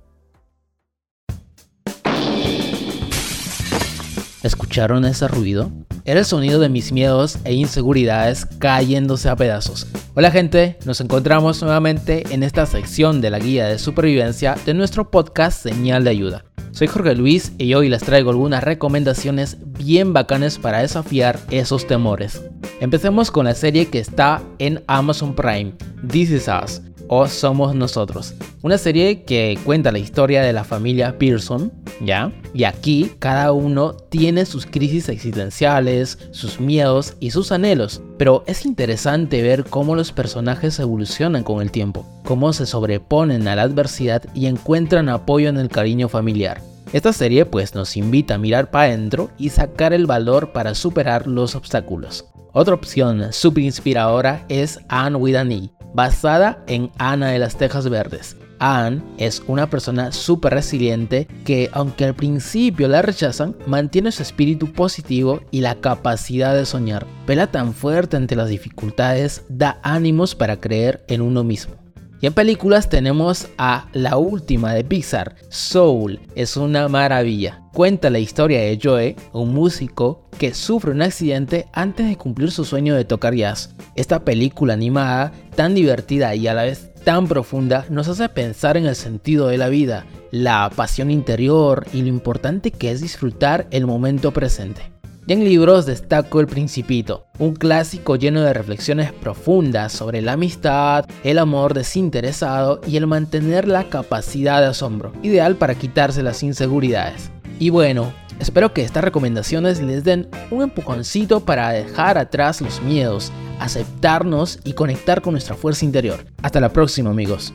¿Escucharon 4.43 5.05
ese 5.05 5.29
ruido? 5.29 5.71
Era 6.03 6.19
el 6.19 6.25
sonido 6.25 6.59
de 6.59 6.67
mis 6.67 6.91
miedos 6.91 7.37
e 7.45 7.53
inseguridades 7.53 8.45
cayéndose 8.45 9.29
a 9.29 9.37
pedazos. 9.37 9.87
Hola 10.15 10.31
gente, 10.31 10.77
nos 10.85 10.99
encontramos 10.99 11.61
nuevamente 11.61 12.25
en 12.29 12.43
esta 12.43 12.65
sección 12.65 13.21
de 13.21 13.29
la 13.29 13.39
guía 13.39 13.67
de 13.67 13.79
supervivencia 13.79 14.57
de 14.65 14.73
nuestro 14.73 15.09
podcast 15.09 15.63
Señal 15.63 16.03
de 16.03 16.09
Ayuda. 16.09 16.43
Soy 16.71 16.87
Jorge 16.87 17.15
Luis 17.15 17.53
y 17.57 17.73
hoy 17.73 17.87
les 17.87 18.03
traigo 18.03 18.31
algunas 18.31 18.65
recomendaciones 18.65 19.59
bien 19.61 20.11
bacanas 20.11 20.59
para 20.59 20.79
desafiar 20.79 21.39
esos 21.49 21.87
temores. 21.87 22.43
Empecemos 22.81 23.31
con 23.31 23.45
la 23.45 23.55
serie 23.55 23.85
que 23.85 23.99
está 23.99 24.43
en 24.59 24.83
Amazon 24.87 25.35
Prime, 25.35 25.73
This 26.05 26.31
Is 26.31 26.49
Us 26.49 26.81
o 27.15 27.27
Somos 27.27 27.75
Nosotros. 27.75 28.33
Una 28.63 28.79
serie 28.79 29.21
que 29.21 29.59
cuenta 29.63 29.91
la 29.91 29.99
historia 29.99 30.41
de 30.41 30.51
la 30.51 30.63
familia 30.63 31.19
Pearson, 31.19 31.71
¿ya? 32.01 32.31
Y 32.55 32.63
aquí 32.63 33.11
cada 33.19 33.51
uno 33.51 33.93
tiene 33.93 34.47
sus 34.47 34.65
crisis 34.65 35.09
existenciales, 35.09 36.17
sus 36.31 36.59
miedos 36.59 37.13
y 37.19 37.29
sus 37.29 37.51
anhelos. 37.51 38.01
Pero 38.17 38.43
es 38.47 38.65
interesante 38.65 39.43
ver 39.43 39.63
cómo 39.65 39.95
los 39.95 40.11
personajes 40.11 40.79
evolucionan 40.79 41.43
con 41.43 41.61
el 41.61 41.69
tiempo, 41.69 42.03
cómo 42.25 42.51
se 42.51 42.65
sobreponen 42.65 43.47
a 43.47 43.55
la 43.55 43.61
adversidad 43.61 44.23
y 44.33 44.47
encuentran 44.47 45.07
apoyo 45.07 45.49
en 45.49 45.57
el 45.57 45.69
cariño 45.69 46.09
familiar. 46.09 46.61
Esta 46.93 47.13
serie 47.13 47.45
pues 47.45 47.75
nos 47.75 47.95
invita 47.95 48.35
a 48.35 48.39
mirar 48.39 48.71
para 48.71 48.85
adentro 48.85 49.29
y 49.37 49.49
sacar 49.49 49.93
el 49.93 50.07
valor 50.07 50.51
para 50.51 50.73
superar 50.73 51.27
los 51.27 51.53
obstáculos. 51.53 52.25
Otra 52.53 52.73
opción 52.73 53.31
súper 53.33 53.65
inspiradora 53.65 54.45
es 54.49 54.79
Anne 54.87 55.17
with 55.17 55.35
an 55.35 55.51
E, 55.51 55.69
basada 55.93 56.63
en 56.67 56.91
Ana 56.97 57.29
de 57.29 57.39
las 57.39 57.57
Tejas 57.57 57.89
Verdes. 57.89 58.37
Anne 58.59 59.01
es 59.17 59.43
una 59.47 59.69
persona 59.69 60.13
súper 60.13 60.53
resiliente 60.53 61.27
que, 61.43 61.69
aunque 61.73 62.05
al 62.05 62.15
principio 62.15 62.87
la 62.87 63.01
rechazan, 63.01 63.55
mantiene 63.67 64.11
su 64.11 64.23
espíritu 64.23 64.71
positivo 64.71 65.41
y 65.51 65.59
la 65.61 65.75
capacidad 65.75 66.55
de 66.55 66.65
soñar. 66.65 67.05
Pela 67.25 67.47
tan 67.47 67.73
fuerte 67.73 68.15
ante 68.15 68.37
las 68.37 68.47
dificultades, 68.47 69.43
da 69.49 69.79
ánimos 69.83 70.33
para 70.35 70.61
creer 70.61 71.03
en 71.07 71.21
uno 71.21 71.43
mismo. 71.43 71.82
Y 72.23 72.27
en 72.27 72.31
películas 72.31 72.87
tenemos 72.87 73.49
a 73.57 73.89
la 73.91 74.15
última 74.15 74.73
de 74.73 74.85
Pixar, 74.85 75.35
Soul, 75.49 76.21
es 76.35 76.55
una 76.55 76.87
maravilla. 76.87 77.63
Cuenta 77.73 78.09
la 78.09 78.19
historia 78.19 78.61
de 78.61 78.79
Joe, 78.81 79.17
un 79.33 79.53
músico 79.53 80.29
que 80.39 80.53
sufre 80.53 80.91
un 80.91 81.01
accidente 81.01 81.67
antes 81.73 82.07
de 82.07 82.15
cumplir 82.15 82.51
su 82.51 82.63
sueño 82.63 82.95
de 82.95 83.03
tocar 83.03 83.35
jazz. 83.35 83.75
Esta 83.95 84.23
película 84.23 84.73
animada, 84.73 85.33
tan 85.57 85.75
divertida 85.75 86.33
y 86.33 86.47
a 86.47 86.53
la 86.53 86.63
vez 86.63 86.93
tan 87.03 87.27
profunda, 87.27 87.85
nos 87.89 88.07
hace 88.07 88.29
pensar 88.29 88.77
en 88.77 88.85
el 88.85 88.95
sentido 88.95 89.49
de 89.49 89.57
la 89.57 89.67
vida, 89.67 90.05
la 90.31 90.71
pasión 90.73 91.11
interior 91.11 91.85
y 91.91 92.03
lo 92.03 92.07
importante 92.07 92.71
que 92.71 92.91
es 92.91 93.01
disfrutar 93.01 93.67
el 93.71 93.85
momento 93.85 94.31
presente. 94.31 94.92
Y 95.25 95.31
en 95.31 95.45
libros 95.45 95.85
destaco 95.85 96.41
El 96.41 96.47
Principito, 96.47 97.27
un 97.39 97.55
clásico 97.55 98.17
lleno 98.17 98.41
de 98.41 98.51
reflexiones 98.51 99.13
profundas 99.13 99.93
sobre 99.93 100.21
la 100.21 100.33
amistad, 100.33 101.05
el 101.23 101.39
amor 101.39 101.73
desinteresado 101.73 102.81
y 102.85 102.97
el 102.97 103.07
mantener 103.07 103.65
la 103.65 103.85
capacidad 103.85 104.59
de 104.59 104.67
asombro, 104.67 105.13
ideal 105.23 105.55
para 105.55 105.75
quitarse 105.75 106.23
las 106.23 106.43
inseguridades. 106.43 107.31
Y 107.57 107.69
bueno, 107.69 108.13
espero 108.39 108.73
que 108.73 108.83
estas 108.83 109.05
recomendaciones 109.05 109.81
les 109.81 110.03
den 110.03 110.27
un 110.51 110.61
empujoncito 110.61 111.39
para 111.39 111.69
dejar 111.69 112.17
atrás 112.17 112.59
los 112.59 112.81
miedos, 112.81 113.31
aceptarnos 113.59 114.59
y 114.65 114.73
conectar 114.73 115.21
con 115.21 115.35
nuestra 115.35 115.55
fuerza 115.55 115.85
interior. 115.85 116.25
Hasta 116.41 116.59
la 116.59 116.73
próxima 116.73 117.11
amigos. 117.11 117.53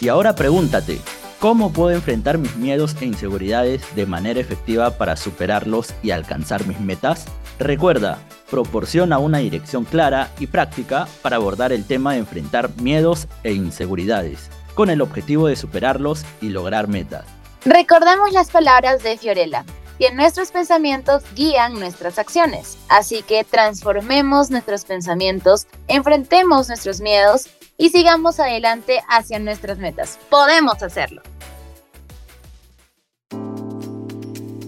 Y 0.00 0.08
ahora 0.08 0.36
pregúntate, 0.36 1.00
¿Cómo 1.40 1.70
puedo 1.70 1.94
enfrentar 1.94 2.38
mis 2.38 2.56
miedos 2.56 2.96
e 2.98 3.04
inseguridades 3.04 3.94
de 3.94 4.06
manera 4.06 4.40
efectiva 4.40 4.96
para 4.96 5.16
superarlos 5.16 5.92
y 6.02 6.10
alcanzar 6.10 6.66
mis 6.66 6.80
metas? 6.80 7.26
Recuerda, 7.58 8.18
proporciona 8.50 9.18
una 9.18 9.38
dirección 9.38 9.84
clara 9.84 10.30
y 10.38 10.46
práctica 10.46 11.06
para 11.20 11.36
abordar 11.36 11.72
el 11.72 11.84
tema 11.84 12.14
de 12.14 12.20
enfrentar 12.20 12.70
miedos 12.80 13.28
e 13.42 13.52
inseguridades, 13.52 14.48
con 14.74 14.88
el 14.88 15.02
objetivo 15.02 15.46
de 15.46 15.56
superarlos 15.56 16.24
y 16.40 16.48
lograr 16.48 16.88
metas. 16.88 17.26
Recordemos 17.66 18.32
las 18.32 18.50
palabras 18.50 19.02
de 19.02 19.18
Fiorella, 19.18 19.66
que 19.98 20.12
nuestros 20.12 20.50
pensamientos 20.50 21.22
guían 21.34 21.74
nuestras 21.74 22.18
acciones. 22.18 22.78
Así 22.88 23.22
que 23.22 23.44
transformemos 23.44 24.50
nuestros 24.50 24.86
pensamientos, 24.86 25.66
enfrentemos 25.86 26.68
nuestros 26.68 27.00
miedos 27.00 27.48
y 27.76 27.90
sigamos 27.90 28.40
adelante 28.40 29.00
hacia 29.08 29.38
nuestras 29.38 29.78
metas. 29.78 30.18
Podemos 30.30 30.82
hacerlo. 30.82 31.22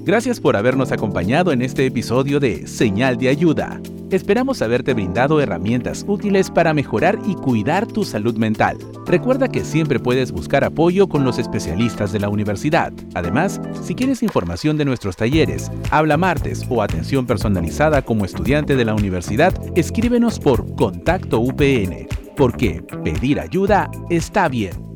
Gracias 0.05 0.40
por 0.40 0.57
habernos 0.57 0.90
acompañado 0.90 1.53
en 1.53 1.61
este 1.61 1.85
episodio 1.85 2.40
de 2.40 2.66
Señal 2.66 3.18
de 3.18 3.29
Ayuda. 3.29 3.79
Esperamos 4.11 4.62
haberte 4.62 4.94
brindado 4.94 5.40
herramientas 5.40 6.05
útiles 6.09 6.51
para 6.51 6.73
mejorar 6.73 7.18
y 7.27 7.35
cuidar 7.35 7.87
tu 7.87 8.05
salud 8.05 8.37
mental. 8.37 8.79
Recuerda 9.07 9.49
que 9.49 9.64
siempre 9.64 10.01
puedes 10.01 10.33
buscar 10.33 10.64
apoyo 10.64 11.09
con 11.09 11.25
los 11.25 11.38
especialistas 11.38 12.11
de 12.12 12.21
la 12.21 12.29
universidad. 12.29 12.92
Además, 13.14 13.61
si 13.83 13.94
quieres 13.94 14.23
información 14.23 14.79
de 14.79 14.87
nuestros 14.87 15.16
talleres, 15.16 15.71
habla 15.90 16.16
martes 16.16 16.64
o 16.71 16.83
atención 16.83 17.27
personalizada 17.27 18.03
como 18.03 18.25
estudiante 18.25 18.77
de 18.77 18.85
la 18.85 18.94
universidad, 18.94 19.53
escríbenos 19.77 20.38
por 20.38 20.75
Contacto 20.75 21.40
UPN 21.40 22.09
porque 22.38 22.85
pedir 23.03 23.40
ayuda 23.40 23.90
está 24.09 24.49
bien. 24.49 24.88